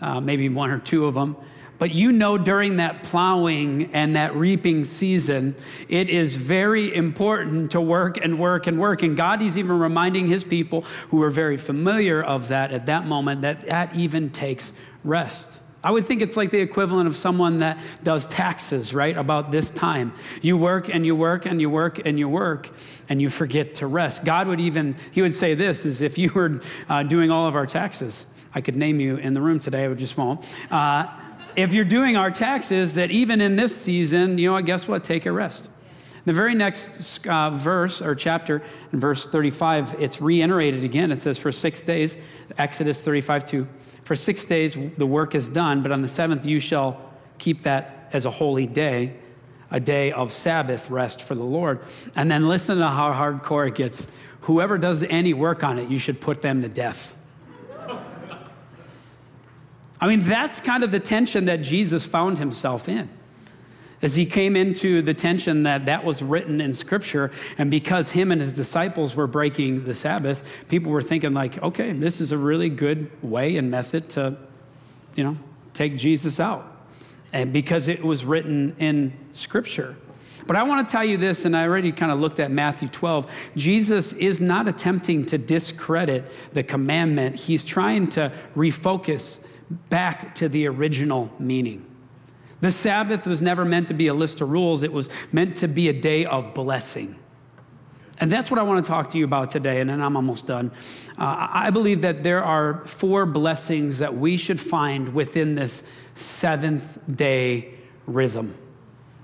Uh, 0.00 0.20
maybe 0.20 0.48
one 0.48 0.70
or 0.70 0.78
two 0.78 1.06
of 1.06 1.14
them. 1.14 1.36
But 1.78 1.94
you 1.94 2.10
know, 2.10 2.36
during 2.36 2.76
that 2.76 3.04
plowing 3.04 3.94
and 3.94 4.16
that 4.16 4.34
reaping 4.34 4.84
season, 4.84 5.54
it 5.88 6.08
is 6.08 6.36
very 6.36 6.94
important 6.94 7.70
to 7.72 7.80
work 7.80 8.18
and 8.22 8.38
work 8.38 8.66
and 8.66 8.80
work. 8.80 9.02
And 9.02 9.16
God 9.16 9.40
is 9.42 9.56
even 9.56 9.78
reminding 9.78 10.26
his 10.26 10.42
people 10.42 10.82
who 11.10 11.22
are 11.22 11.30
very 11.30 11.56
familiar 11.56 12.22
of 12.22 12.48
that 12.48 12.72
at 12.72 12.86
that 12.86 13.06
moment 13.06 13.42
that 13.42 13.66
that 13.66 13.94
even 13.94 14.30
takes 14.30 14.72
rest. 15.04 15.62
I 15.82 15.92
would 15.92 16.04
think 16.04 16.22
it's 16.22 16.36
like 16.36 16.50
the 16.50 16.60
equivalent 16.60 17.06
of 17.06 17.14
someone 17.14 17.58
that 17.58 17.78
does 18.02 18.26
taxes, 18.26 18.92
right? 18.92 19.16
About 19.16 19.52
this 19.52 19.70
time. 19.70 20.12
You 20.42 20.56
work 20.56 20.92
and 20.92 21.06
you 21.06 21.14
work 21.14 21.46
and 21.46 21.60
you 21.60 21.70
work 21.70 22.04
and 22.04 22.18
you 22.18 22.28
work 22.28 22.68
and 23.08 23.22
you 23.22 23.30
forget 23.30 23.76
to 23.76 23.86
rest. 23.86 24.24
God 24.24 24.48
would 24.48 24.60
even, 24.60 24.96
he 25.12 25.22
would 25.22 25.34
say 25.34 25.54
this 25.54 25.86
is 25.86 26.02
if 26.02 26.18
you 26.18 26.32
were 26.32 26.60
uh, 26.88 27.04
doing 27.04 27.30
all 27.30 27.46
of 27.46 27.54
our 27.54 27.66
taxes, 27.66 28.26
I 28.54 28.60
could 28.60 28.74
name 28.74 28.98
you 28.98 29.16
in 29.16 29.34
the 29.34 29.40
room 29.40 29.60
today, 29.60 29.84
I 29.84 29.88
would 29.88 29.98
just 29.98 30.16
won't. 30.16 30.44
Uh, 30.68 31.06
if 31.58 31.74
you're 31.74 31.84
doing 31.84 32.16
our 32.16 32.30
taxes, 32.30 32.94
that 32.94 33.10
even 33.10 33.40
in 33.40 33.56
this 33.56 33.76
season, 33.76 34.38
you 34.38 34.48
know, 34.48 34.62
guess 34.62 34.86
what? 34.86 35.02
Take 35.02 35.26
a 35.26 35.32
rest. 35.32 35.68
The 36.24 36.32
very 36.32 36.54
next 36.54 37.26
uh, 37.26 37.50
verse 37.50 38.00
or 38.00 38.14
chapter, 38.14 38.62
in 38.92 39.00
verse 39.00 39.28
35, 39.28 39.96
it's 39.98 40.20
reiterated 40.20 40.84
again. 40.84 41.10
It 41.10 41.18
says, 41.18 41.36
For 41.36 41.50
six 41.50 41.82
days, 41.82 42.16
Exodus 42.58 43.02
35 43.02 43.44
2, 43.46 43.68
for 44.04 44.14
six 44.14 44.44
days 44.44 44.78
the 44.96 45.06
work 45.06 45.34
is 45.34 45.48
done, 45.48 45.82
but 45.82 45.90
on 45.90 46.00
the 46.00 46.06
seventh 46.06 46.46
you 46.46 46.60
shall 46.60 47.00
keep 47.38 47.62
that 47.62 48.08
as 48.12 48.24
a 48.24 48.30
holy 48.30 48.66
day, 48.68 49.14
a 49.72 49.80
day 49.80 50.12
of 50.12 50.30
Sabbath 50.32 50.88
rest 50.90 51.22
for 51.22 51.34
the 51.34 51.42
Lord. 51.42 51.80
And 52.14 52.30
then 52.30 52.46
listen 52.46 52.78
to 52.78 52.86
how 52.86 53.12
hardcore 53.12 53.66
it 53.66 53.74
gets. 53.74 54.06
Whoever 54.42 54.78
does 54.78 55.02
any 55.02 55.34
work 55.34 55.64
on 55.64 55.78
it, 55.78 55.90
you 55.90 55.98
should 55.98 56.20
put 56.20 56.40
them 56.40 56.62
to 56.62 56.68
death. 56.68 57.16
I 60.00 60.08
mean, 60.08 60.20
that's 60.20 60.60
kind 60.60 60.84
of 60.84 60.90
the 60.90 61.00
tension 61.00 61.46
that 61.46 61.62
Jesus 61.62 62.06
found 62.06 62.38
himself 62.38 62.88
in. 62.88 63.08
As 64.00 64.14
he 64.14 64.26
came 64.26 64.54
into 64.54 65.02
the 65.02 65.12
tension 65.12 65.64
that 65.64 65.86
that 65.86 66.04
was 66.04 66.22
written 66.22 66.60
in 66.60 66.72
scripture, 66.72 67.32
and 67.58 67.68
because 67.68 68.12
him 68.12 68.30
and 68.30 68.40
his 68.40 68.52
disciples 68.52 69.16
were 69.16 69.26
breaking 69.26 69.84
the 69.84 69.94
Sabbath, 69.94 70.66
people 70.68 70.92
were 70.92 71.02
thinking, 71.02 71.32
like, 71.32 71.60
okay, 71.60 71.92
this 71.92 72.20
is 72.20 72.30
a 72.30 72.38
really 72.38 72.68
good 72.68 73.10
way 73.24 73.56
and 73.56 73.72
method 73.72 74.08
to, 74.10 74.36
you 75.16 75.24
know, 75.24 75.36
take 75.74 75.96
Jesus 75.96 76.38
out. 76.38 76.76
And 77.32 77.52
because 77.52 77.88
it 77.88 78.04
was 78.04 78.24
written 78.24 78.76
in 78.78 79.12
scripture. 79.32 79.96
But 80.46 80.54
I 80.54 80.62
want 80.62 80.88
to 80.88 80.92
tell 80.92 81.04
you 81.04 81.16
this, 81.16 81.44
and 81.44 81.56
I 81.56 81.64
already 81.64 81.90
kind 81.90 82.12
of 82.12 82.20
looked 82.20 82.38
at 82.38 82.52
Matthew 82.52 82.88
12. 82.88 83.50
Jesus 83.56 84.12
is 84.12 84.40
not 84.40 84.68
attempting 84.68 85.26
to 85.26 85.38
discredit 85.38 86.24
the 86.52 86.62
commandment, 86.62 87.34
he's 87.36 87.64
trying 87.64 88.06
to 88.10 88.32
refocus 88.54 89.40
back 89.70 90.34
to 90.36 90.48
the 90.48 90.66
original 90.66 91.32
meaning. 91.38 91.84
The 92.60 92.72
Sabbath 92.72 93.26
was 93.26 93.40
never 93.40 93.64
meant 93.64 93.88
to 93.88 93.94
be 93.94 94.08
a 94.08 94.14
list 94.14 94.40
of 94.40 94.50
rules, 94.50 94.82
it 94.82 94.92
was 94.92 95.10
meant 95.32 95.56
to 95.56 95.68
be 95.68 95.88
a 95.88 95.92
day 95.92 96.24
of 96.24 96.54
blessing. 96.54 97.16
And 98.20 98.32
that's 98.32 98.50
what 98.50 98.58
I 98.58 98.64
want 98.64 98.84
to 98.84 98.88
talk 98.88 99.10
to 99.10 99.18
you 99.18 99.24
about 99.24 99.52
today, 99.52 99.80
and 99.80 99.88
then 99.88 100.00
I'm 100.00 100.16
almost 100.16 100.46
done. 100.46 100.72
Uh, 101.16 101.48
I 101.52 101.70
believe 101.70 102.02
that 102.02 102.24
there 102.24 102.42
are 102.42 102.84
four 102.86 103.26
blessings 103.26 103.98
that 103.98 104.16
we 104.16 104.36
should 104.36 104.60
find 104.60 105.14
within 105.14 105.54
this 105.54 105.84
seventh 106.14 106.98
day 107.14 107.74
rhythm. 108.06 108.56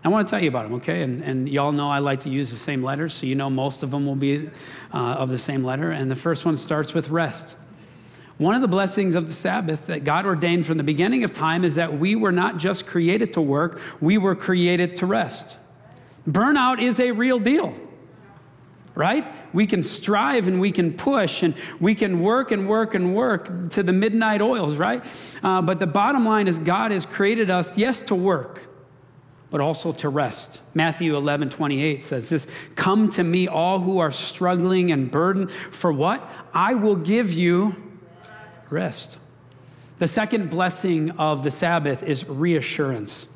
I 0.05 0.09
want 0.09 0.29
to 0.29 0.31
tell 0.31 0.41
you 0.41 0.49
about 0.49 0.65
them, 0.65 0.75
okay? 0.75 1.03
And, 1.03 1.23
and 1.23 1.49
y'all 1.49 1.73
know 1.73 1.89
I 1.89 1.99
like 1.99 2.21
to 2.21 2.31
use 2.31 2.51
the 2.51 2.57
same 2.57 2.85
letters, 2.85 3.15
so 3.15 3.27
you 3.27 3.35
know 3.35 3.51
most 3.51 3.83
of 3.83 3.91
them 3.91 4.07
will 4.07 4.15
be 4.15 4.49
uh, 4.93 4.97
of 4.97 5.31
the 5.31 5.39
same 5.39 5.65
letter. 5.65 5.91
And 5.91 6.11
the 6.11 6.17
first 6.17 6.45
one 6.45 6.57
starts 6.57 6.95
with 6.95 7.09
rest. 7.09 7.57
One 8.39 8.57
of 8.57 8.63
the 8.63 8.69
blessings 8.69 9.15
of 9.15 9.27
the 9.27 9.33
Sabbath 9.33 9.87
that 9.87 10.03
God 10.03 10.27
ordained 10.27 10.67
from 10.67 10.77
the 10.77 10.85
beginning 10.85 11.23
of 11.23 11.33
time 11.33 11.65
is 11.65 11.77
that 11.77 11.99
we 11.99 12.17
were 12.17 12.33
not 12.33 12.57
just 12.57 12.85
created 12.85 13.33
to 13.35 13.41
work, 13.41 13.81
we 14.01 14.19
were 14.19 14.35
created 14.35 14.97
to 14.97 15.07
rest. 15.07 15.57
Burnout 16.29 16.81
is 16.81 16.99
a 16.99 17.13
real 17.13 17.39
deal, 17.39 17.75
right? 18.97 19.25
We 19.53 19.67
can 19.67 19.85
strive 19.85 20.49
and 20.49 20.61
we 20.61 20.73
can 20.73 20.95
push 20.95 21.45
and 21.45 21.55
we 21.79 21.95
can 21.95 22.23
work 22.23 22.51
and 22.51 22.69
work 22.69 22.95
and 22.95 23.15
work 23.15 23.71
to 23.71 23.85
the 23.85 23.93
midnight 23.93 24.43
oils, 24.43 24.77
right? 24.77 25.05
Uh, 25.43 25.63
but 25.63 25.79
the 25.79 25.87
bottom 25.87 26.25
line 26.25 26.49
is 26.49 26.59
God 26.59 26.91
has 26.91 27.07
created 27.07 27.51
us, 27.51 27.79
yes, 27.79 28.03
to 28.03 28.17
work, 28.17 28.67
but 29.51 29.61
also 29.61 29.93
to 29.93 30.09
rest. 30.09 30.61
Matthew 30.73 31.17
11, 31.17 31.51
28 31.51 32.03
says 32.03 32.31
this 32.31 32.49
Come 32.75 33.11
to 33.11 33.23
me, 33.23 33.47
all 33.47 33.79
who 33.79 33.99
are 33.99 34.11
struggling 34.11 34.91
and 34.91 35.09
burdened, 35.09 35.53
for 35.53 35.93
what? 35.93 36.29
I 36.53 36.75
will 36.75 36.97
give 36.97 37.33
you 37.33 37.77
rest. 38.71 39.19
The 39.99 40.09
second 40.09 40.51
blessing 40.51 41.13
of 41.13 41.45
the 41.45 41.51
Sabbath 41.51 42.03
is 42.03 42.29
reassurance. 42.29 43.29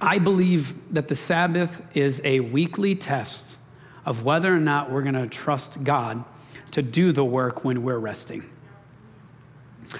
I 0.00 0.18
believe 0.18 0.92
that 0.92 1.08
the 1.08 1.16
Sabbath 1.16 1.96
is 1.96 2.20
a 2.24 2.40
weekly 2.40 2.94
test 2.94 3.58
of 4.04 4.24
whether 4.24 4.54
or 4.54 4.60
not 4.60 4.90
we're 4.90 5.02
going 5.02 5.14
to 5.14 5.26
trust 5.26 5.82
God 5.82 6.24
to 6.72 6.82
do 6.82 7.12
the 7.12 7.24
work 7.24 7.64
when 7.64 7.82
we're 7.82 7.98
resting. 7.98 8.48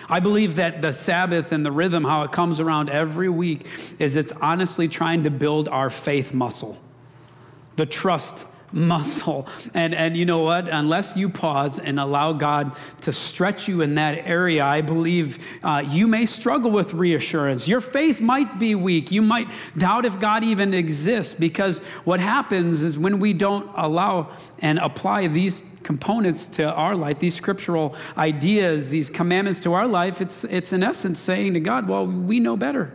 I 0.09 0.21
believe 0.21 0.57
that 0.57 0.83
the 0.83 0.93
Sabbath 0.93 1.53
and 1.53 1.65
the 1.65 1.73
rhythm, 1.73 2.05
how 2.05 2.23
it 2.23 2.33
comes 2.33 2.61
around 2.61 2.91
every 2.91 3.29
week, 3.29 3.67
is 3.99 4.17
it's 4.17 4.33
honestly 4.33 4.89
trying 4.89 5.23
to 5.23 5.31
build 5.31 5.69
our 5.69 5.91
faith 5.91 6.35
muscle, 6.35 6.81
the 7.77 7.87
trust 7.87 8.47
muscle. 8.73 9.47
And, 9.75 9.95
and 9.95 10.17
you 10.17 10.25
know 10.25 10.41
what? 10.41 10.69
Unless 10.69 11.17
you 11.17 11.29
pause 11.29 11.79
and 11.79 11.99
allow 11.99 12.33
God 12.33 12.77
to 13.03 13.13
stretch 13.13 13.69
you 13.69 13.83
in 13.83 13.95
that 13.97 14.27
area, 14.27 14.65
I 14.65 14.81
believe 14.81 15.39
uh, 15.63 15.85
you 15.87 16.07
may 16.07 16.27
struggle 16.27 16.71
with 16.71 16.95
reassurance. 16.95 17.67
Your 17.69 17.81
faith 17.81 18.21
might 18.21 18.59
be 18.59 18.75
weak. 18.75 19.11
You 19.11 19.23
might 19.23 19.49
doubt 19.77 20.05
if 20.05 20.21
God 20.21 20.45
even 20.45 20.75
exists 20.75 21.35
because 21.35 21.79
what 22.05 22.21
happens 22.21 22.83
is 22.83 22.99
when 22.99 23.21
we 23.21 23.33
don't 23.33 23.71
allow 23.77 24.31
and 24.61 24.79
apply 24.79 25.29
these 25.29 25.63
components 25.83 26.49
to 26.49 26.65
our 26.65 26.97
life, 26.97 27.21
these 27.21 27.35
scriptural 27.35 27.95
ideas, 28.19 28.91
these 28.91 29.09
commandments 29.09 29.61
to 29.63 29.73
our 29.73 29.87
life, 29.87 30.21
it's, 30.21 30.43
it's 30.45 30.73
in 30.73 30.83
essence 30.83 31.19
saying 31.19 31.55
to 31.55 31.61
God, 31.61 31.89
well, 31.89 32.07
we 32.07 32.41
know 32.41 32.57
better. 32.57 32.93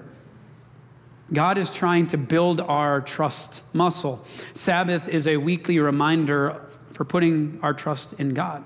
God 1.33 1.57
is 1.57 1.71
trying 1.71 2.07
to 2.07 2.17
build 2.17 2.59
our 2.59 3.01
trust 3.01 3.63
muscle. 3.73 4.23
Sabbath 4.53 5.07
is 5.07 5.27
a 5.27 5.37
weekly 5.37 5.79
reminder 5.79 6.61
for 6.91 7.05
putting 7.05 7.59
our 7.61 7.73
trust 7.73 8.13
in 8.13 8.33
God. 8.33 8.63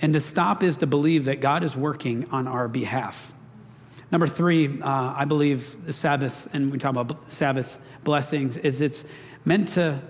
And 0.00 0.12
to 0.12 0.20
stop 0.20 0.62
is 0.62 0.76
to 0.76 0.86
believe 0.86 1.24
that 1.24 1.40
God 1.40 1.64
is 1.64 1.76
working 1.76 2.28
on 2.30 2.46
our 2.46 2.68
behalf. 2.68 3.32
Number 4.10 4.26
three, 4.26 4.80
uh, 4.80 5.14
I 5.16 5.24
believe 5.24 5.84
the 5.84 5.92
Sabbath, 5.92 6.48
and 6.52 6.70
we 6.70 6.78
talk 6.78 6.90
about 6.90 7.30
Sabbath 7.30 7.78
blessings, 8.04 8.56
is 8.56 8.80
it's 8.80 9.04
meant 9.44 9.68
to 9.68 10.00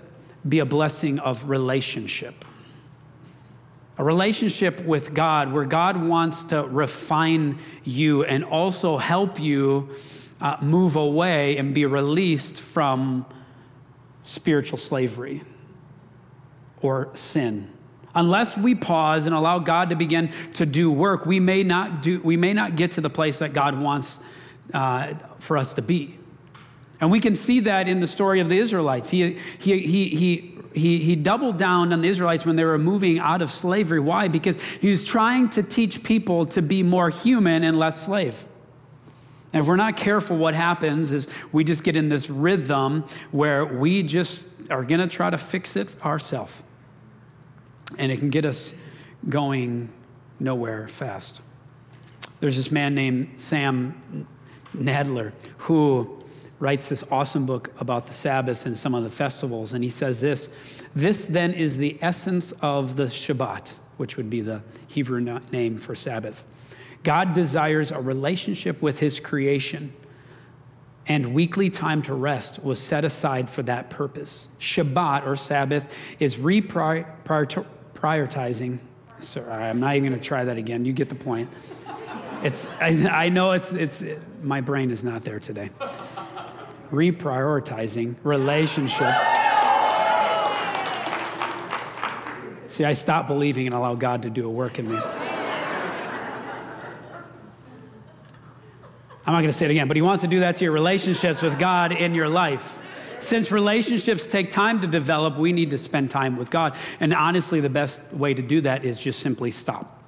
be 0.47 0.59
a 0.59 0.65
blessing 0.65 1.19
of 1.19 1.49
relationship. 1.49 2.45
A 3.97 4.03
relationship 4.03 4.85
with 4.85 5.13
God 5.13 5.51
where 5.51 5.65
God 5.65 6.01
wants 6.01 6.45
to 6.45 6.63
refine 6.63 7.59
you 7.83 8.23
and 8.23 8.45
also 8.45 8.97
help 8.97 9.39
you 9.39 9.89
uh, 10.41 10.57
move 10.61 10.95
away 10.95 11.57
and 11.57 11.73
be 11.73 11.85
released 11.85 12.59
from 12.59 13.25
spiritual 14.23 14.77
slavery 14.77 15.43
or 16.81 17.09
sin. 17.13 17.69
Unless 18.15 18.57
we 18.57 18.73
pause 18.73 19.25
and 19.25 19.35
allow 19.35 19.59
God 19.59 19.89
to 19.89 19.95
begin 19.95 20.31
to 20.53 20.65
do 20.65 20.91
work, 20.91 21.25
we 21.25 21.39
may 21.39 21.63
not, 21.63 22.01
do, 22.01 22.19
we 22.21 22.37
may 22.37 22.53
not 22.53 22.75
get 22.75 22.91
to 22.91 23.01
the 23.01 23.09
place 23.09 23.39
that 23.39 23.53
God 23.53 23.79
wants 23.79 24.19
uh, 24.73 25.13
for 25.39 25.57
us 25.57 25.73
to 25.75 25.81
be. 25.81 26.17
And 27.01 27.11
we 27.11 27.19
can 27.19 27.35
see 27.35 27.61
that 27.61 27.87
in 27.87 27.99
the 27.99 28.07
story 28.07 28.39
of 28.39 28.49
the 28.49 28.57
Israelites. 28.57 29.09
He, 29.09 29.37
he, 29.59 29.79
he, 29.79 30.09
he, 30.09 30.57
he, 30.73 30.97
he 30.99 31.15
doubled 31.15 31.57
down 31.57 31.93
on 31.93 32.01
the 32.01 32.07
Israelites 32.07 32.45
when 32.45 32.55
they 32.55 32.65
were 32.65 32.77
moving 32.77 33.19
out 33.19 33.41
of 33.41 33.51
slavery. 33.51 33.99
Why? 33.99 34.27
Because 34.27 34.61
he 34.61 34.89
was 34.89 35.03
trying 35.03 35.49
to 35.51 35.63
teach 35.63 36.03
people 36.03 36.45
to 36.47 36.61
be 36.61 36.83
more 36.83 37.09
human 37.09 37.63
and 37.63 37.79
less 37.79 38.05
slave. 38.05 38.45
And 39.53 39.61
if 39.61 39.67
we're 39.67 39.75
not 39.75 39.97
careful, 39.97 40.37
what 40.37 40.53
happens 40.53 41.11
is 41.11 41.27
we 41.51 41.63
just 41.63 41.83
get 41.83 41.95
in 41.95 42.09
this 42.09 42.29
rhythm 42.29 43.03
where 43.31 43.65
we 43.65 44.03
just 44.03 44.45
are 44.69 44.83
going 44.83 45.01
to 45.01 45.07
try 45.07 45.29
to 45.29 45.37
fix 45.37 45.75
it 45.75 45.89
ourselves. 46.03 46.61
And 47.97 48.11
it 48.11 48.19
can 48.19 48.29
get 48.29 48.45
us 48.45 48.75
going 49.27 49.89
nowhere 50.39 50.87
fast. 50.87 51.41
There's 52.39 52.55
this 52.55 52.71
man 52.71 52.93
named 52.93 53.39
Sam 53.39 54.27
Nadler 54.73 55.33
who 55.57 56.19
writes 56.59 56.89
this 56.89 57.03
awesome 57.09 57.45
book 57.45 57.71
about 57.79 58.07
the 58.07 58.13
Sabbath 58.13 58.65
and 58.65 58.77
some 58.77 58.93
of 58.93 59.03
the 59.03 59.09
festivals. 59.09 59.73
And 59.73 59.83
he 59.83 59.89
says 59.89 60.21
this 60.21 60.49
This 60.93 61.25
then 61.25 61.53
is 61.53 61.77
the 61.77 61.97
essence 62.01 62.51
of 62.61 62.95
the 62.97 63.05
Shabbat, 63.05 63.73
which 63.97 64.15
would 64.15 64.29
be 64.29 64.41
the 64.41 64.61
Hebrew 64.87 65.21
name 65.51 65.77
for 65.77 65.95
Sabbath. 65.95 66.43
God 67.03 67.33
desires 67.33 67.91
a 67.91 67.99
relationship 67.99 68.81
with 68.81 68.99
his 68.99 69.19
creation, 69.19 69.93
and 71.07 71.33
weekly 71.33 71.69
time 71.69 72.01
to 72.03 72.13
rest 72.13 72.63
was 72.63 72.79
set 72.79 73.05
aside 73.05 73.49
for 73.49 73.63
that 73.63 73.89
purpose. 73.89 74.47
Shabbat 74.59 75.25
or 75.25 75.35
Sabbath 75.35 76.15
is 76.19 76.37
reprioritizing. 76.37 78.79
Sorry, 79.19 79.51
I'm 79.51 79.79
not 79.79 79.95
even 79.95 80.09
going 80.09 80.19
to 80.19 80.25
try 80.25 80.45
that 80.45 80.57
again. 80.57 80.85
You 80.85 80.93
get 80.93 81.09
the 81.09 81.15
point. 81.15 81.49
It's, 82.43 82.67
I, 82.79 82.89
I 83.09 83.29
know 83.29 83.51
it's, 83.51 83.73
it's, 83.73 84.01
it, 84.01 84.21
my 84.43 84.61
brain 84.61 84.91
is 84.91 85.03
not 85.03 85.23
there 85.23 85.39
today. 85.39 85.71
Reprioritizing 86.91 88.15
relationships. 88.23 89.19
See, 92.67 92.85
I 92.85 92.93
stopped 92.93 93.27
believing 93.27 93.65
and 93.65 93.75
allow 93.75 93.95
God 93.95 94.21
to 94.21 94.29
do 94.29 94.47
a 94.47 94.49
work 94.49 94.79
in 94.79 94.89
me. 94.89 94.99
I'm 99.29 99.33
not 99.33 99.41
going 99.41 99.51
to 99.51 99.57
say 99.59 99.65
it 99.65 99.71
again, 99.71 99.87
but 99.87 99.95
he 99.95 100.01
wants 100.01 100.21
to 100.21 100.27
do 100.27 100.39
that 100.39 100.55
to 100.55 100.63
your 100.63 100.73
relationships 100.73 101.43
with 101.43 101.59
God 101.59 101.91
in 101.91 102.15
your 102.15 102.27
life. 102.27 102.79
Since 103.19 103.51
relationships 103.51 104.25
take 104.25 104.49
time 104.49 104.81
to 104.81 104.87
develop, 104.87 105.37
we 105.37 105.53
need 105.53 105.69
to 105.69 105.77
spend 105.77 106.09
time 106.09 106.35
with 106.35 106.49
God. 106.49 106.75
And 106.99 107.13
honestly, 107.13 107.59
the 107.59 107.69
best 107.69 108.01
way 108.11 108.33
to 108.33 108.41
do 108.41 108.61
that 108.61 108.83
is 108.83 108.99
just 108.99 109.19
simply 109.19 109.51
stop. 109.51 110.01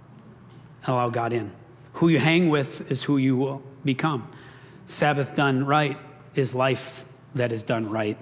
Allow 0.88 1.11
God 1.11 1.34
in. 1.34 1.51
Who 1.93 2.07
you 2.07 2.17
hang 2.17 2.49
with 2.49 2.89
is 2.89 3.03
who 3.03 3.17
you 3.17 3.38
will 3.38 3.61
become. 3.86 4.28
Sabbath 4.88 5.36
done 5.36 5.67
right 5.67 5.99
is 6.34 6.55
life 6.55 7.05
that 7.36 7.51
is 7.51 7.61
done 7.61 7.91
right. 7.91 8.17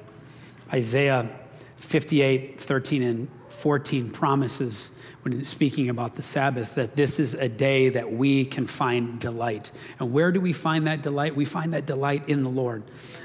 Isaiah 0.73 1.29
58, 1.77 2.59
13, 2.59 3.03
and 3.03 3.27
14 3.59 4.09
promises 4.11 4.91
when 5.21 5.43
speaking 5.43 5.89
about 5.89 6.15
the 6.15 6.21
Sabbath 6.21 6.75
that 6.75 6.95
this 6.95 7.19
is 7.19 7.33
a 7.33 7.49
day 7.49 7.89
that 7.89 8.11
we 8.11 8.45
can 8.45 8.65
find 8.65 9.19
delight. 9.19 9.71
And 9.99 10.13
where 10.13 10.31
do 10.31 10.39
we 10.39 10.53
find 10.53 10.87
that 10.87 11.01
delight? 11.01 11.35
We 11.35 11.45
find 11.45 11.73
that 11.73 11.85
delight 11.85 12.29
in 12.29 12.43
the 12.43 12.49
Lord. 12.49 12.83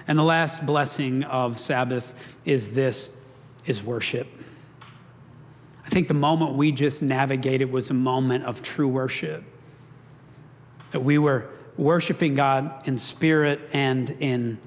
And 0.09 0.19
the 0.19 0.25
last 0.25 0.67
blessing 0.67 1.23
of 1.25 1.59
Sabbath 1.59 2.39
is 2.45 2.75
this 2.75 3.11
is 3.67 3.83
worship. 3.83 4.27
I 5.87 5.89
think 5.89 6.09
the 6.09 6.15
moment 6.15 6.55
we 6.55 6.73
just 6.73 7.03
navigated 7.03 7.71
was 7.71 7.91
a 7.91 7.95
moment 7.95 8.45
of 8.45 8.63
true 8.63 8.89
worship. 8.89 9.45
That 10.91 11.01
we 11.01 11.19
were 11.19 11.49
worshiping 11.77 12.35
God 12.35 12.87
in 12.87 12.99
spirit 12.99 13.61
and 13.73 14.11
in 14.11 14.59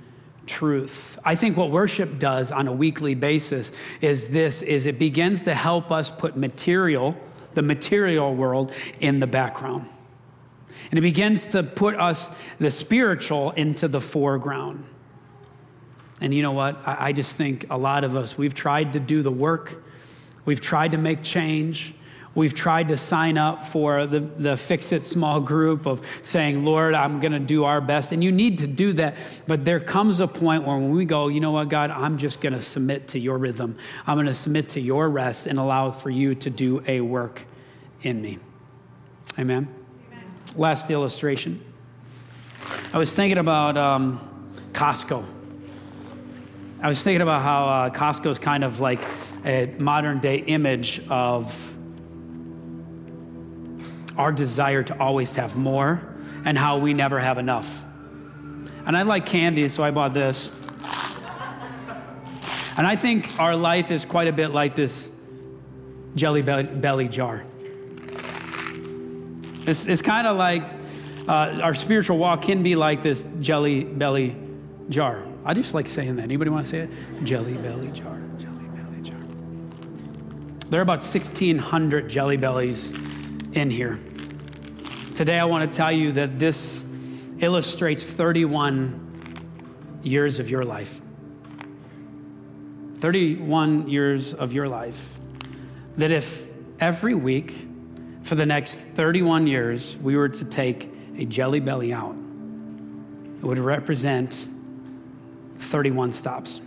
truth. 0.47 1.19
I 1.23 1.35
think 1.35 1.57
what 1.57 1.69
worship 1.69 2.19
does 2.19 2.51
on 2.51 2.67
a 2.67 2.73
weekly 2.73 3.15
basis 3.15 3.71
is 4.01 4.29
this 4.29 4.61
is 4.61 4.85
it 4.85 4.97
begins 4.97 5.43
to 5.43 5.53
help 5.53 5.91
us 5.91 6.09
put 6.09 6.35
material, 6.35 7.17
the 7.53 7.61
material 7.61 8.33
world 8.33 8.73
in 8.99 9.19
the 9.19 9.27
background. 9.27 9.89
And 10.89 10.97
it 10.97 11.01
begins 11.01 11.49
to 11.49 11.63
put 11.63 11.95
us 11.95 12.31
the 12.59 12.71
spiritual 12.71 13.51
into 13.51 13.87
the 13.87 13.99
foreground. 14.01 14.85
And 16.21 16.33
you 16.33 16.41
know 16.41 16.53
what? 16.53 16.81
I, 16.85 17.11
just 17.13 17.35
think 17.35 17.65
a 17.69 17.77
lot 17.77 18.03
of 18.03 18.15
us, 18.15 18.37
we've 18.37 18.53
tried 18.53 18.93
to 18.93 18.99
do 18.99 19.21
the 19.21 19.31
work, 19.31 19.83
we've 20.45 20.61
tried 20.61 20.91
to 20.91 20.97
make 20.97 21.21
change, 21.21 21.93
We've 22.37 22.53
tried 22.53 22.89
to 22.89 22.97
sign 22.97 23.39
up 23.39 23.65
for 23.65 24.05
the, 24.05 24.19
the 24.19 24.57
Fix 24.57 24.91
It 24.91 25.01
small 25.01 25.41
group 25.41 25.87
of 25.87 26.05
saying, 26.21 26.63
Lord, 26.63 26.93
I'm 26.93 27.19
going 27.19 27.31
to 27.31 27.39
do 27.39 27.63
our 27.63 27.81
best. 27.81 28.11
And 28.11 28.23
you 28.23 28.31
need 28.31 28.59
to 28.59 28.67
do 28.67 28.93
that. 28.93 29.15
But 29.47 29.65
there 29.65 29.79
comes 29.79 30.19
a 30.19 30.27
point 30.27 30.63
where 30.63 30.77
when 30.77 30.91
we 30.91 31.05
go, 31.05 31.29
you 31.29 31.39
know 31.39 31.49
what, 31.49 31.67
God, 31.69 31.89
I'm 31.89 32.19
just 32.19 32.39
going 32.39 32.53
to 32.53 32.61
submit 32.61 33.07
to 33.07 33.19
your 33.19 33.39
rhythm. 33.39 33.75
I'm 34.05 34.17
going 34.17 34.27
to 34.27 34.35
submit 34.35 34.69
to 34.69 34.79
your 34.79 35.09
rest 35.09 35.47
and 35.47 35.57
allow 35.57 35.89
for 35.89 36.11
you 36.11 36.35
to 36.35 36.51
do 36.51 36.83
a 36.85 37.01
work 37.01 37.43
in 38.03 38.21
me. 38.21 38.37
Amen. 39.39 39.67
Amen. 40.11 40.23
Last 40.55 40.91
illustration. 40.91 41.59
I 42.93 42.99
was 42.99 43.11
thinking 43.15 43.39
about 43.39 43.77
um, 43.77 44.53
Costco. 44.73 45.25
I 46.83 46.87
was 46.87 47.01
thinking 47.01 47.21
about 47.21 47.41
how 47.41 47.65
uh, 47.67 47.89
Costco 47.89 48.27
is 48.27 48.37
kind 48.37 48.63
of 48.63 48.79
like 48.79 48.99
a 49.43 49.73
modern 49.79 50.19
day 50.19 50.37
image 50.37 51.01
of 51.09 51.73
our 54.17 54.31
desire 54.31 54.83
to 54.83 54.99
always 54.99 55.35
have 55.35 55.55
more 55.55 56.01
and 56.45 56.57
how 56.57 56.77
we 56.77 56.93
never 56.93 57.19
have 57.19 57.37
enough. 57.37 57.85
And 58.85 58.95
I 58.95 59.01
like 59.03 59.25
candy, 59.25 59.67
so 59.69 59.83
I 59.83 59.91
bought 59.91 60.13
this. 60.13 60.51
And 62.77 62.85
I 62.85 62.95
think 62.95 63.39
our 63.39 63.55
life 63.55 63.91
is 63.91 64.05
quite 64.05 64.27
a 64.27 64.31
bit 64.31 64.51
like 64.51 64.75
this 64.75 65.11
jelly 66.15 66.41
belly 66.41 67.07
jar. 67.07 67.43
It's, 69.65 69.87
it's 69.87 70.01
kind 70.01 70.27
of 70.27 70.37
like 70.37 70.63
uh, 71.27 71.59
our 71.61 71.73
spiritual 71.73 72.17
walk 72.17 72.43
can 72.43 72.63
be 72.63 72.75
like 72.75 73.03
this 73.03 73.27
jelly 73.41 73.83
belly 73.83 74.37
jar. 74.89 75.23
I 75.43 75.53
just 75.53 75.73
like 75.73 75.87
saying 75.87 76.17
that. 76.17 76.23
Anybody 76.23 76.49
want 76.49 76.63
to 76.65 76.69
say 76.69 76.79
it? 76.79 76.89
Jelly 77.23 77.57
belly 77.57 77.91
jar. 77.91 78.21
Jelly 78.37 78.65
belly 78.65 79.01
jar. 79.01 79.19
There 80.69 80.79
are 80.79 80.83
about 80.83 80.99
1,600 80.99 82.09
jelly 82.09 82.37
bellies 82.37 82.93
in 83.53 83.69
here. 83.69 83.99
Today, 85.17 85.39
I 85.39 85.45
want 85.45 85.63
to 85.63 85.75
tell 85.75 85.91
you 85.91 86.11
that 86.11 86.37
this 86.37 86.85
illustrates 87.39 88.03
31 88.03 89.99
years 90.03 90.39
of 90.39 90.47
your 90.47 90.63
life. 90.63 91.01
31 92.97 93.89
years 93.89 94.35
of 94.35 94.53
your 94.53 94.67
life. 94.67 95.17
That 95.97 96.11
if 96.11 96.47
every 96.79 97.15
week 97.15 97.51
for 98.21 98.35
the 98.35 98.45
next 98.45 98.75
31 98.75 99.47
years 99.47 99.97
we 99.97 100.15
were 100.15 100.29
to 100.29 100.45
take 100.45 100.87
a 101.17 101.25
jelly 101.25 101.61
belly 101.61 101.91
out, 101.91 102.15
it 103.39 103.43
would 103.43 103.57
represent 103.57 104.49
31 105.57 106.13
stops. 106.13 106.61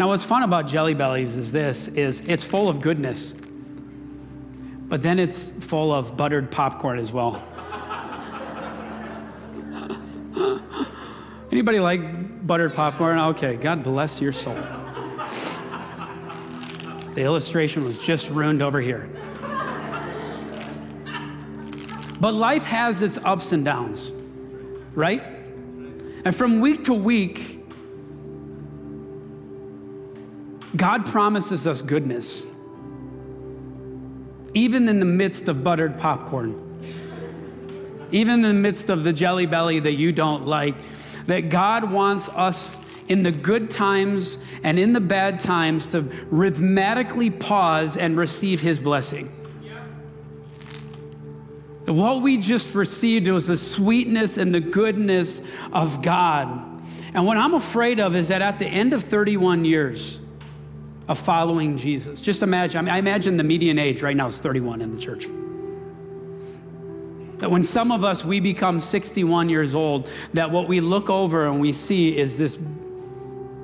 Now, 0.00 0.08
what's 0.08 0.24
fun 0.24 0.42
about 0.42 0.66
jelly 0.66 0.94
bellies 0.94 1.36
is 1.36 1.52
this 1.52 1.86
is 1.86 2.22
it's 2.22 2.42
full 2.42 2.68
of 2.68 2.80
goodness. 2.80 3.36
But 4.88 5.02
then 5.02 5.18
it's 5.18 5.50
full 5.50 5.92
of 5.92 6.16
buttered 6.16 6.50
popcorn 6.50 6.98
as 6.98 7.12
well. 7.12 7.42
Anybody 11.52 11.80
like 11.80 12.46
buttered 12.46 12.72
popcorn? 12.74 13.18
Okay, 13.18 13.56
God 13.56 13.82
bless 13.82 14.20
your 14.20 14.32
soul. 14.32 14.56
The 17.14 17.22
illustration 17.22 17.84
was 17.84 17.98
just 17.98 18.30
ruined 18.30 18.62
over 18.62 18.80
here. 18.80 19.08
But 22.20 22.32
life 22.34 22.64
has 22.64 23.02
its 23.02 23.18
ups 23.18 23.52
and 23.52 23.64
downs, 23.64 24.12
right? 24.94 25.22
And 26.24 26.34
from 26.34 26.60
week 26.60 26.84
to 26.84 26.94
week, 26.94 27.64
God 30.76 31.06
promises 31.06 31.66
us 31.66 31.82
goodness 31.82 32.46
even 34.54 34.88
in 34.88 35.00
the 35.00 35.06
midst 35.06 35.48
of 35.48 35.62
buttered 35.62 35.98
popcorn, 35.98 36.64
even 38.10 38.36
in 38.36 38.42
the 38.42 38.54
midst 38.54 38.88
of 38.88 39.04
the 39.04 39.12
jelly 39.12 39.46
belly 39.46 39.80
that 39.80 39.94
you 39.94 40.12
don't 40.12 40.46
like, 40.46 40.74
that 41.26 41.50
God 41.50 41.90
wants 41.90 42.28
us 42.30 42.76
in 43.08 43.22
the 43.22 43.32
good 43.32 43.70
times 43.70 44.38
and 44.62 44.78
in 44.78 44.92
the 44.92 45.00
bad 45.00 45.40
times 45.40 45.86
to 45.88 46.02
rhythmically 46.30 47.30
pause 47.30 47.96
and 47.96 48.16
receive 48.16 48.60
his 48.60 48.80
blessing. 48.80 49.32
What 51.86 52.20
we 52.20 52.36
just 52.36 52.74
received 52.74 53.28
was 53.28 53.46
the 53.46 53.56
sweetness 53.56 54.36
and 54.36 54.54
the 54.54 54.60
goodness 54.60 55.40
of 55.72 56.02
God. 56.02 56.48
And 57.14 57.24
what 57.26 57.38
I'm 57.38 57.54
afraid 57.54 57.98
of 57.98 58.14
is 58.14 58.28
that 58.28 58.42
at 58.42 58.58
the 58.58 58.66
end 58.66 58.92
of 58.92 59.02
31 59.02 59.64
years 59.64 60.20
of 61.08 61.18
following 61.18 61.76
Jesus, 61.76 62.20
just 62.20 62.42
imagine, 62.42 62.78
I, 62.78 62.82
mean, 62.82 62.94
I 62.94 62.98
imagine 62.98 63.36
the 63.38 63.44
median 63.44 63.78
age 63.78 64.02
right 64.02 64.16
now 64.16 64.26
is 64.26 64.38
31 64.38 64.82
in 64.82 64.94
the 64.94 65.00
church. 65.00 65.26
That 67.38 67.50
when 67.50 67.62
some 67.62 67.92
of 67.92 68.04
us, 68.04 68.24
we 68.24 68.40
become 68.40 68.80
61 68.80 69.48
years 69.48 69.74
old, 69.74 70.08
that 70.34 70.50
what 70.50 70.68
we 70.68 70.80
look 70.80 71.08
over 71.08 71.46
and 71.46 71.60
we 71.60 71.72
see 71.72 72.16
is 72.16 72.36
this 72.36 72.58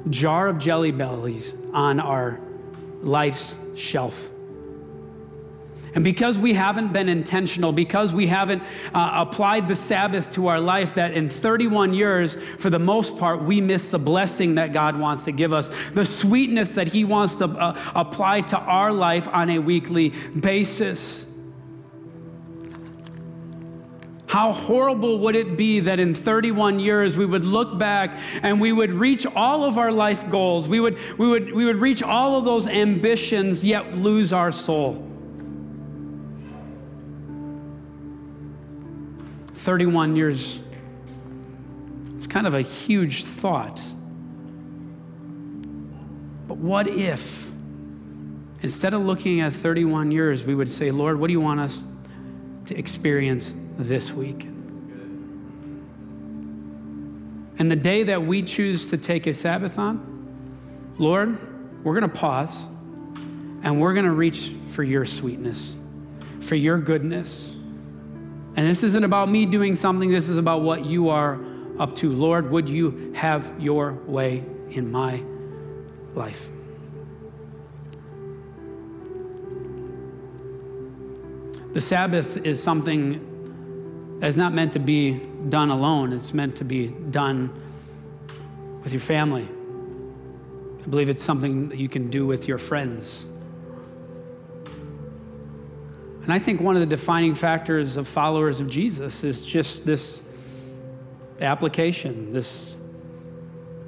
jar 0.09 0.49
of 0.49 0.59
jelly 0.59 0.93
bellies 0.93 1.55
on 1.73 2.01
our 2.01 2.41
life's 3.03 3.59
shelf. 3.75 4.31
And 5.95 6.03
because 6.03 6.39
we 6.39 6.55
haven't 6.55 6.93
been 6.93 7.09
intentional, 7.09 7.73
because 7.73 8.13
we 8.13 8.27
haven't 8.27 8.63
uh, 8.93 9.11
applied 9.15 9.69
the 9.69 9.77
Sabbath 9.77 10.31
to 10.33 10.49
our 10.49 10.61
life, 10.61 10.97
that 10.97 11.13
in 11.13 11.29
31 11.29 11.95
years, 11.95 12.35
for 12.59 12.69
the 12.69 12.79
most 12.79 13.17
part, 13.17 13.43
we 13.43 13.61
miss 13.61 13.91
the 13.91 13.99
blessing 13.99 14.57
that 14.57 14.73
God 14.73 14.99
wants 14.99 15.25
to 15.25 15.33
give 15.33 15.53
us, 15.53 15.71
the 15.91 16.05
sweetness 16.05 16.75
that 16.75 16.89
He 16.89 17.05
wants 17.05 17.37
to 17.37 17.47
uh, 17.47 17.79
apply 17.95 18.41
to 18.43 18.59
our 18.59 18.93
life 18.93 19.29
on 19.29 19.51
a 19.51 19.61
weekly 19.61 20.13
basis. 20.39 21.27
How 24.27 24.51
horrible 24.51 25.21
would 25.21 25.37
it 25.37 25.57
be 25.57 25.79
that 25.79 26.01
in 26.01 26.13
31 26.13 26.81
years 26.81 27.17
we 27.17 27.25
would 27.25 27.45
look 27.45 27.79
back 27.79 28.19
and 28.43 28.61
we 28.61 28.73
would 28.73 28.91
reach 28.91 29.27
all 29.27 29.63
of 29.63 29.79
our 29.79 29.93
life 29.93 30.29
goals, 30.29 30.67
we 30.67 30.81
would, 30.81 30.99
we 31.19 31.29
would, 31.29 31.53
we 31.53 31.65
would 31.65 31.77
reach 31.77 32.03
all 32.03 32.37
of 32.37 32.45
those 32.45 32.67
ambitions, 32.67 33.65
yet 33.65 33.97
lose 33.97 34.33
our 34.33 34.51
soul? 34.51 35.04
31 39.65 40.15
years, 40.15 40.63
it's 42.15 42.27
kind 42.27 42.47
of 42.47 42.53
a 42.53 42.61
huge 42.61 43.25
thought. 43.25 43.83
But 46.47 46.59
what 46.59 46.87
if, 46.87 47.51
instead 48.61 48.93
of 48.93 49.01
looking 49.01 49.41
at 49.41 49.55
31 49.55 50.11
years, 50.11 50.45
we 50.45 50.55
would 50.55 50.69
say, 50.69 50.91
Lord, 50.91 51.19
what 51.19 51.29
do 51.29 51.33
you 51.33 51.41
want 51.41 51.61
us 51.61 51.87
to 52.67 52.77
experience 52.77 53.57
this 53.79 54.13
week? 54.13 54.45
And 57.59 57.71
the 57.71 57.77
day 57.77 58.03
that 58.03 58.23
we 58.23 58.43
choose 58.43 58.85
to 58.91 58.99
take 58.99 59.27
a 59.27 59.33
Sabbath 59.33 59.79
on, 59.79 60.95
Lord, 60.99 61.39
we're 61.83 61.99
going 61.99 62.11
to 62.11 62.15
pause 62.15 62.67
and 63.63 63.81
we're 63.81 63.95
going 63.95 64.05
to 64.05 64.13
reach 64.13 64.53
for 64.73 64.83
your 64.83 65.07
sweetness, 65.07 65.75
for 66.41 66.55
your 66.55 66.77
goodness 66.77 67.55
and 68.57 68.67
this 68.67 68.83
isn't 68.85 69.05
about 69.05 69.29
me 69.29 69.47
doing 69.47 69.75
something, 69.75 70.11
this 70.11 70.29
is 70.29 70.39
about 70.39 70.63
what 70.63 70.85
you 70.85 71.09
are 71.09 71.41
up 71.79 71.95
to. 71.97 72.13
Lord, 72.13 72.51
would 72.51 72.69
you 72.69 73.13
have 73.15 73.53
your 73.59 73.93
way 74.07 74.45
in 74.71 74.93
my 74.93 75.23
life? 76.15 76.51
The 81.73 81.81
Sabbath 81.81 82.37
is 82.37 82.63
something 82.63 84.19
that's 84.21 84.37
not 84.37 84.55
meant 84.55 84.75
to 84.75 84.79
be 84.79 85.21
done 85.49 85.71
alone, 85.71 86.13
it's 86.13 86.33
meant 86.33 86.57
to 86.57 86.65
be 86.65 86.89
done 86.89 87.53
with 88.85 88.93
your 88.93 89.01
family. 89.01 89.49
I 90.85 90.89
believe 90.89 91.09
it's 91.09 91.23
something 91.23 91.71
that 91.71 91.79
you 91.79 91.89
can 91.89 92.11
do 92.11 92.27
with 92.27 92.47
your 92.47 92.59
friends. 92.59 93.27
And 96.25 96.33
I 96.33 96.39
think 96.39 96.61
one 96.61 96.75
of 96.75 96.81
the 96.81 96.87
defining 96.87 97.35
factors 97.35 97.99
of 97.99 98.09
followers 98.09 98.59
of 98.61 98.69
Jesus 98.69 99.25
is 99.25 99.45
just 99.45 99.85
this 99.85 100.23
application, 101.39 102.33
this 102.33 102.79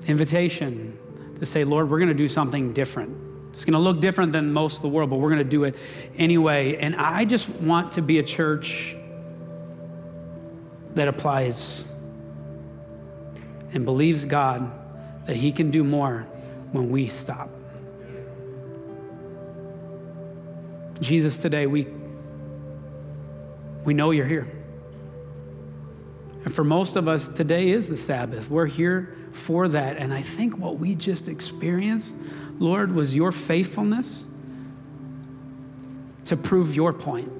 invitation 0.06 0.98
to 1.40 1.46
say, 1.46 1.64
Lord, 1.64 1.88
we're 1.88 1.98
going 1.98 2.10
to 2.10 2.14
do 2.14 2.28
something 2.28 2.74
different. 2.74 3.16
It's 3.54 3.64
going 3.64 3.72
to 3.72 3.78
look 3.78 4.00
different 4.00 4.32
than 4.32 4.52
most 4.52 4.76
of 4.76 4.82
the 4.82 4.88
world, 4.88 5.08
but 5.08 5.16
we're 5.16 5.30
going 5.30 5.42
to 5.42 5.44
do 5.48 5.64
it 5.64 5.76
anyway. 6.16 6.76
And 6.76 6.94
I 6.96 7.24
just 7.24 7.48
want 7.48 7.92
to 7.92 8.02
be 8.02 8.18
a 8.18 8.22
church 8.22 8.94
that 10.92 11.08
applies 11.08 11.88
and 13.72 13.86
believes 13.86 14.26
God 14.26 14.70
that 15.26 15.36
He 15.36 15.52
can 15.52 15.70
do 15.70 15.82
more 15.82 16.26
when 16.72 16.90
we 16.90 17.08
stop. 17.08 17.48
Jesus, 21.00 21.38
today 21.38 21.66
we 21.66 21.86
we 23.86 23.94
know 23.94 24.10
you're 24.10 24.26
here. 24.26 24.48
And 26.44 26.54
for 26.54 26.64
most 26.64 26.96
of 26.96 27.08
us, 27.08 27.28
today 27.28 27.70
is 27.70 27.88
the 27.88 27.96
Sabbath. 27.96 28.50
We're 28.50 28.66
here 28.66 29.16
for 29.32 29.68
that. 29.68 29.96
And 29.96 30.12
I 30.12 30.22
think 30.22 30.58
what 30.58 30.78
we 30.78 30.94
just 30.94 31.28
experienced, 31.28 32.14
Lord, 32.58 32.94
was 32.94 33.14
your 33.14 33.32
faithfulness 33.32 34.28
to 36.26 36.36
prove 36.36 36.74
your 36.74 36.92
point. 36.92 37.32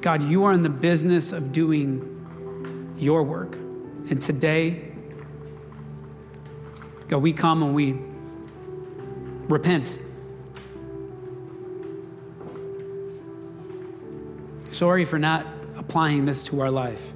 God, 0.00 0.22
you 0.22 0.44
are 0.44 0.52
in 0.52 0.62
the 0.62 0.68
business 0.68 1.32
of 1.32 1.52
doing 1.52 2.94
your 2.96 3.22
work. 3.22 3.56
And 3.56 4.22
today, 4.22 4.92
God, 7.08 7.18
we 7.18 7.32
come 7.32 7.62
and 7.62 7.74
we 7.74 7.98
repent 9.48 9.98
Sorry 14.76 15.06
for 15.06 15.18
not 15.18 15.46
applying 15.78 16.26
this 16.26 16.42
to 16.44 16.60
our 16.60 16.70
life. 16.70 17.14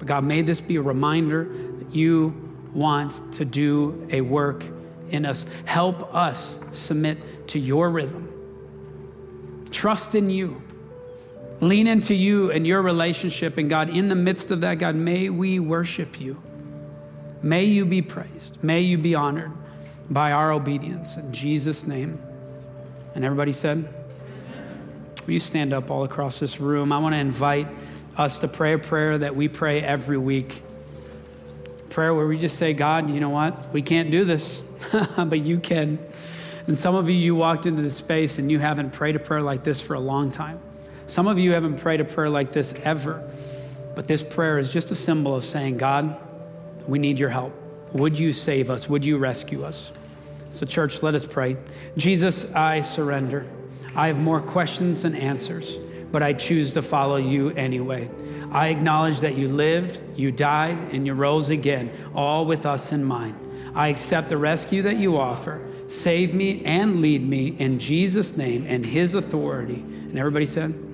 But 0.00 0.08
God, 0.08 0.24
may 0.24 0.42
this 0.42 0.60
be 0.60 0.74
a 0.74 0.82
reminder 0.82 1.44
that 1.44 1.94
you 1.94 2.34
want 2.74 3.34
to 3.34 3.44
do 3.44 4.08
a 4.10 4.22
work 4.22 4.66
in 5.10 5.24
us. 5.24 5.46
Help 5.66 6.12
us 6.12 6.58
submit 6.72 7.46
to 7.50 7.60
your 7.60 7.90
rhythm. 7.90 8.32
Trust 9.70 10.16
in 10.16 10.30
you. 10.30 10.60
Lean 11.60 11.86
into 11.86 12.12
you 12.12 12.50
and 12.50 12.66
your 12.66 12.82
relationship. 12.82 13.56
And 13.56 13.70
God, 13.70 13.88
in 13.88 14.08
the 14.08 14.16
midst 14.16 14.50
of 14.50 14.62
that, 14.62 14.80
God, 14.80 14.96
may 14.96 15.30
we 15.30 15.60
worship 15.60 16.20
you. 16.20 16.42
May 17.40 17.66
you 17.66 17.86
be 17.86 18.02
praised. 18.02 18.64
May 18.64 18.80
you 18.80 18.98
be 18.98 19.14
honored 19.14 19.52
by 20.10 20.32
our 20.32 20.50
obedience. 20.50 21.16
In 21.16 21.32
Jesus' 21.32 21.86
name. 21.86 22.20
And 23.14 23.24
everybody 23.24 23.52
said, 23.52 23.95
Will 25.26 25.34
you 25.34 25.40
stand 25.40 25.72
up 25.72 25.90
all 25.90 26.04
across 26.04 26.38
this 26.38 26.60
room? 26.60 26.92
I 26.92 26.98
want 26.98 27.14
to 27.14 27.18
invite 27.18 27.66
us 28.16 28.38
to 28.40 28.48
pray 28.48 28.74
a 28.74 28.78
prayer 28.78 29.18
that 29.18 29.34
we 29.34 29.48
pray 29.48 29.82
every 29.82 30.18
week. 30.18 30.62
Prayer 31.90 32.14
where 32.14 32.28
we 32.28 32.38
just 32.38 32.56
say, 32.56 32.74
God, 32.74 33.10
you 33.10 33.18
know 33.18 33.30
what? 33.30 33.72
We 33.72 33.82
can't 33.82 34.12
do 34.12 34.24
this, 34.24 34.62
but 35.16 35.40
you 35.40 35.58
can. 35.58 35.98
And 36.68 36.78
some 36.78 36.94
of 36.94 37.10
you, 37.10 37.16
you 37.16 37.34
walked 37.34 37.66
into 37.66 37.82
this 37.82 37.96
space 37.96 38.38
and 38.38 38.52
you 38.52 38.60
haven't 38.60 38.92
prayed 38.92 39.16
a 39.16 39.18
prayer 39.18 39.42
like 39.42 39.64
this 39.64 39.80
for 39.80 39.94
a 39.94 40.00
long 40.00 40.30
time. 40.30 40.60
Some 41.08 41.26
of 41.26 41.40
you 41.40 41.52
haven't 41.52 41.78
prayed 41.78 42.00
a 42.00 42.04
prayer 42.04 42.30
like 42.30 42.52
this 42.52 42.74
ever. 42.84 43.28
But 43.96 44.06
this 44.06 44.22
prayer 44.22 44.58
is 44.58 44.70
just 44.70 44.92
a 44.92 44.94
symbol 44.94 45.34
of 45.34 45.44
saying, 45.44 45.78
God, 45.78 46.16
we 46.86 47.00
need 47.00 47.18
your 47.18 47.30
help. 47.30 47.52
Would 47.94 48.16
you 48.16 48.32
save 48.32 48.70
us? 48.70 48.88
Would 48.88 49.04
you 49.04 49.18
rescue 49.18 49.64
us? 49.64 49.90
So, 50.52 50.66
church, 50.66 51.02
let 51.02 51.16
us 51.16 51.26
pray. 51.26 51.56
Jesus, 51.96 52.52
I 52.54 52.82
surrender. 52.82 53.46
I 53.96 54.08
have 54.08 54.20
more 54.20 54.42
questions 54.42 55.02
than 55.02 55.14
answers, 55.14 55.74
but 56.12 56.22
I 56.22 56.34
choose 56.34 56.74
to 56.74 56.82
follow 56.82 57.16
you 57.16 57.50
anyway. 57.50 58.10
I 58.52 58.68
acknowledge 58.68 59.20
that 59.20 59.36
you 59.36 59.48
lived, 59.48 59.98
you 60.14 60.30
died, 60.30 60.78
and 60.92 61.06
you 61.06 61.14
rose 61.14 61.50
again, 61.50 61.90
all 62.14 62.44
with 62.44 62.66
us 62.66 62.92
in 62.92 63.02
mind. 63.04 63.34
I 63.74 63.88
accept 63.88 64.28
the 64.28 64.36
rescue 64.36 64.82
that 64.82 64.96
you 64.96 65.16
offer. 65.16 65.66
Save 65.88 66.34
me 66.34 66.64
and 66.64 67.00
lead 67.00 67.26
me 67.26 67.48
in 67.48 67.78
Jesus' 67.78 68.36
name 68.36 68.66
and 68.68 68.84
his 68.84 69.14
authority. 69.14 69.74
And 69.80 70.18
everybody 70.18 70.46
said, 70.46 70.85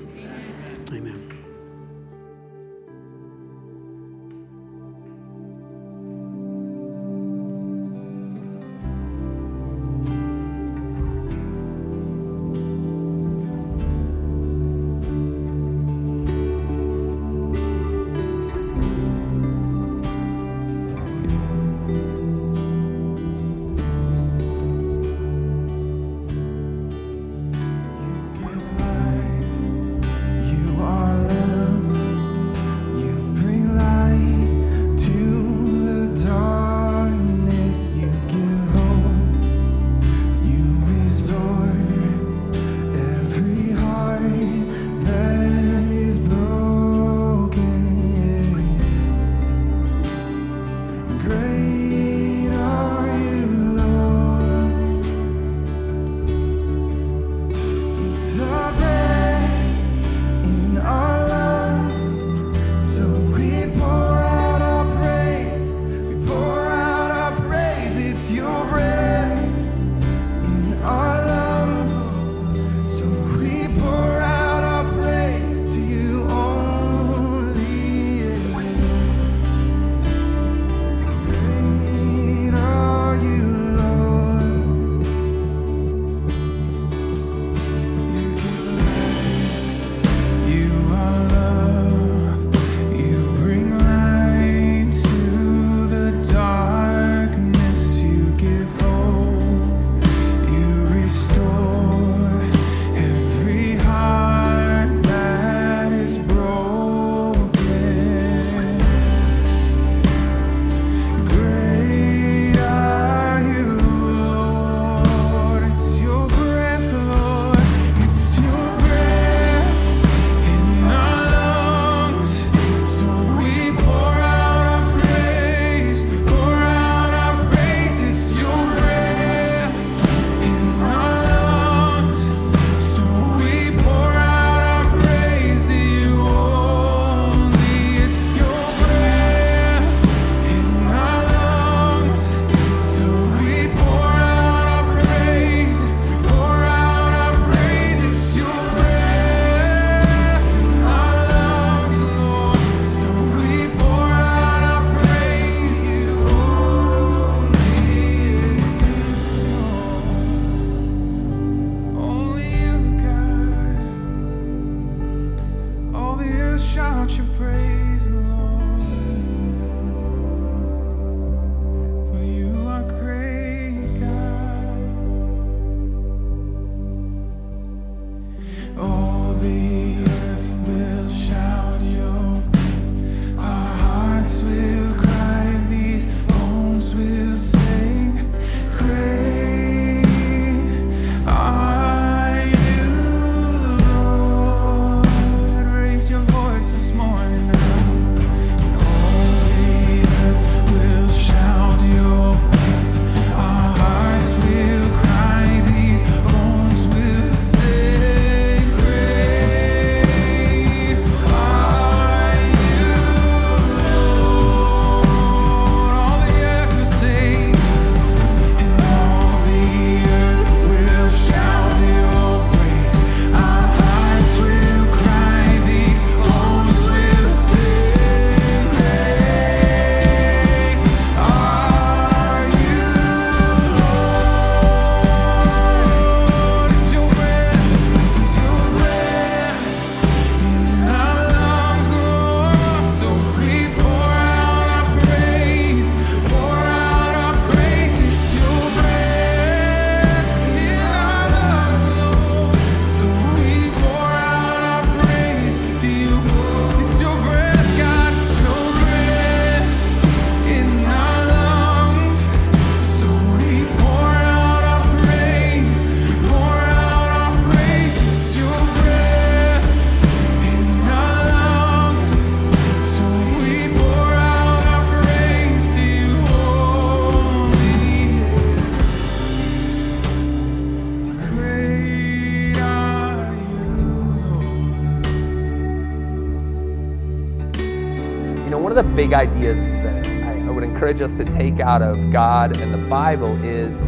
big 289.12 289.28
ideas 289.28 289.58
that 289.72 290.06
I, 290.24 290.46
I 290.46 290.50
would 290.50 290.64
encourage 290.64 291.02
us 291.02 291.12
to 291.14 291.24
take 291.26 291.60
out 291.60 291.82
of 291.82 292.10
God 292.10 292.56
and 292.56 292.72
the 292.72 292.88
Bible 292.88 293.36
is 293.44 293.84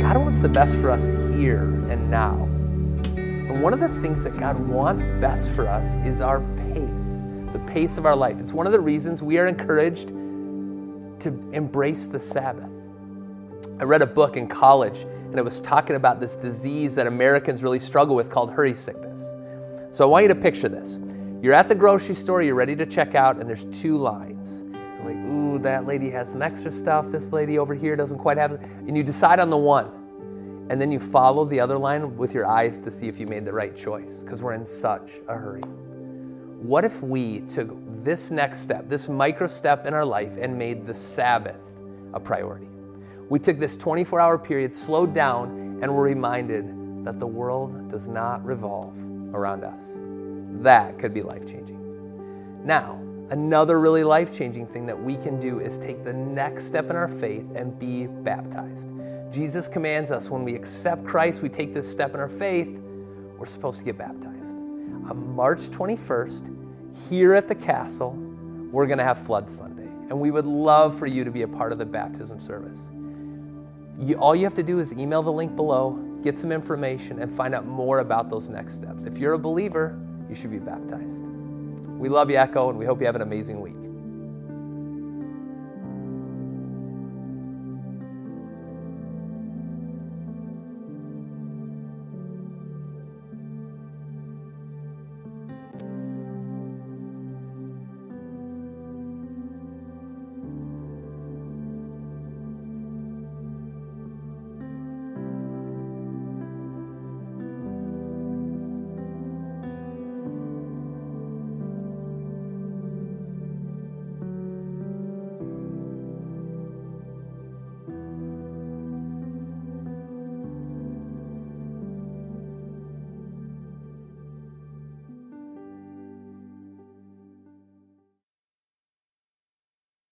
God 0.00 0.16
wants 0.18 0.38
the 0.38 0.48
best 0.48 0.76
for 0.76 0.88
us 0.88 1.10
here 1.36 1.64
and 1.90 2.08
now. 2.08 2.44
And 3.16 3.60
one 3.60 3.72
of 3.72 3.80
the 3.80 3.88
things 4.00 4.22
that 4.22 4.36
God 4.36 4.56
wants 4.68 5.02
best 5.20 5.50
for 5.50 5.66
us 5.66 5.96
is 6.06 6.20
our 6.20 6.38
pace, 6.58 7.22
the 7.52 7.60
pace 7.66 7.98
of 7.98 8.06
our 8.06 8.14
life. 8.14 8.38
It's 8.38 8.52
one 8.52 8.66
of 8.66 8.72
the 8.72 8.78
reasons 8.78 9.20
we 9.20 9.36
are 9.38 9.46
encouraged 9.46 10.08
to 10.10 11.50
embrace 11.52 12.06
the 12.06 12.20
Sabbath. 12.20 12.70
I 13.80 13.82
read 13.82 14.02
a 14.02 14.06
book 14.06 14.36
in 14.36 14.46
college 14.46 15.00
and 15.00 15.40
it 15.40 15.44
was 15.44 15.58
talking 15.58 15.96
about 15.96 16.20
this 16.20 16.36
disease 16.36 16.94
that 16.94 17.08
Americans 17.08 17.64
really 17.64 17.80
struggle 17.80 18.14
with 18.14 18.30
called 18.30 18.52
hurry 18.52 18.74
sickness. 18.74 19.32
So 19.90 20.04
I 20.04 20.06
want 20.06 20.22
you 20.22 20.28
to 20.28 20.40
picture 20.40 20.68
this. 20.68 21.00
You're 21.42 21.54
at 21.54 21.66
the 21.66 21.74
grocery 21.74 22.14
store, 22.14 22.40
you're 22.40 22.54
ready 22.54 22.76
to 22.76 22.86
check 22.86 23.16
out, 23.16 23.38
and 23.40 23.48
there's 23.48 23.66
two 23.66 23.98
lines. 23.98 24.62
You're 24.62 25.06
like, 25.06 25.16
ooh, 25.16 25.58
that 25.58 25.86
lady 25.86 26.08
has 26.10 26.30
some 26.30 26.40
extra 26.40 26.70
stuff. 26.70 27.10
This 27.10 27.32
lady 27.32 27.58
over 27.58 27.74
here 27.74 27.96
doesn't 27.96 28.18
quite 28.18 28.36
have 28.38 28.52
it. 28.52 28.60
And 28.86 28.96
you 28.96 29.02
decide 29.02 29.40
on 29.40 29.50
the 29.50 29.56
one. 29.56 30.66
And 30.70 30.80
then 30.80 30.92
you 30.92 31.00
follow 31.00 31.44
the 31.44 31.58
other 31.58 31.76
line 31.76 32.16
with 32.16 32.32
your 32.32 32.46
eyes 32.46 32.78
to 32.78 32.92
see 32.92 33.08
if 33.08 33.18
you 33.18 33.26
made 33.26 33.44
the 33.44 33.52
right 33.52 33.74
choice 33.74 34.22
because 34.22 34.40
we're 34.40 34.52
in 34.52 34.64
such 34.64 35.14
a 35.26 35.34
hurry. 35.34 35.62
What 35.62 36.84
if 36.84 37.02
we 37.02 37.40
took 37.40 37.70
this 38.04 38.30
next 38.30 38.60
step, 38.60 38.86
this 38.86 39.08
micro 39.08 39.48
step 39.48 39.84
in 39.84 39.94
our 39.94 40.04
life, 40.04 40.36
and 40.40 40.56
made 40.56 40.86
the 40.86 40.94
Sabbath 40.94 41.58
a 42.14 42.20
priority? 42.20 42.68
We 43.28 43.40
took 43.40 43.58
this 43.58 43.76
24 43.76 44.20
hour 44.20 44.38
period, 44.38 44.76
slowed 44.76 45.12
down, 45.12 45.80
and 45.82 45.92
were 45.92 46.04
reminded 46.04 47.04
that 47.04 47.18
the 47.18 47.26
world 47.26 47.90
does 47.90 48.06
not 48.06 48.44
revolve 48.44 48.96
around 49.34 49.64
us. 49.64 49.82
That 50.62 50.98
could 50.98 51.12
be 51.12 51.22
life 51.22 51.46
changing. 51.46 51.80
Now, 52.64 53.00
another 53.30 53.80
really 53.80 54.04
life 54.04 54.32
changing 54.32 54.68
thing 54.68 54.86
that 54.86 55.00
we 55.00 55.16
can 55.16 55.40
do 55.40 55.58
is 55.58 55.76
take 55.76 56.04
the 56.04 56.12
next 56.12 56.66
step 56.66 56.88
in 56.88 56.96
our 56.96 57.08
faith 57.08 57.46
and 57.56 57.76
be 57.78 58.06
baptized. 58.06 58.88
Jesus 59.32 59.66
commands 59.66 60.10
us 60.10 60.30
when 60.30 60.44
we 60.44 60.54
accept 60.54 61.04
Christ, 61.04 61.42
we 61.42 61.48
take 61.48 61.74
this 61.74 61.90
step 61.90 62.14
in 62.14 62.20
our 62.20 62.28
faith, 62.28 62.68
we're 63.38 63.46
supposed 63.46 63.80
to 63.80 63.84
get 63.84 63.98
baptized. 63.98 64.54
On 65.10 65.34
March 65.34 65.62
21st, 65.70 66.54
here 67.08 67.34
at 67.34 67.48
the 67.48 67.54
castle, 67.54 68.12
we're 68.70 68.86
going 68.86 68.98
to 68.98 69.04
have 69.04 69.18
Flood 69.18 69.50
Sunday. 69.50 69.88
And 70.10 70.20
we 70.20 70.30
would 70.30 70.46
love 70.46 70.96
for 70.96 71.06
you 71.06 71.24
to 71.24 71.30
be 71.30 71.42
a 71.42 71.48
part 71.48 71.72
of 71.72 71.78
the 71.78 71.86
baptism 71.86 72.38
service. 72.38 72.90
You, 73.98 74.16
all 74.16 74.36
you 74.36 74.44
have 74.44 74.54
to 74.54 74.62
do 74.62 74.78
is 74.78 74.92
email 74.92 75.22
the 75.22 75.32
link 75.32 75.56
below, 75.56 75.92
get 76.22 76.38
some 76.38 76.52
information, 76.52 77.20
and 77.20 77.32
find 77.32 77.54
out 77.54 77.66
more 77.66 78.00
about 78.00 78.30
those 78.30 78.48
next 78.48 78.74
steps. 78.74 79.04
If 79.04 79.18
you're 79.18 79.32
a 79.32 79.38
believer, 79.38 79.98
you 80.32 80.36
should 80.36 80.50
be 80.50 80.58
baptized. 80.58 81.22
We 81.98 82.08
love 82.08 82.30
you, 82.30 82.36
Echo, 82.38 82.70
and 82.70 82.78
we 82.78 82.86
hope 82.86 83.00
you 83.00 83.06
have 83.06 83.16
an 83.16 83.20
amazing 83.20 83.60
week. 83.60 83.81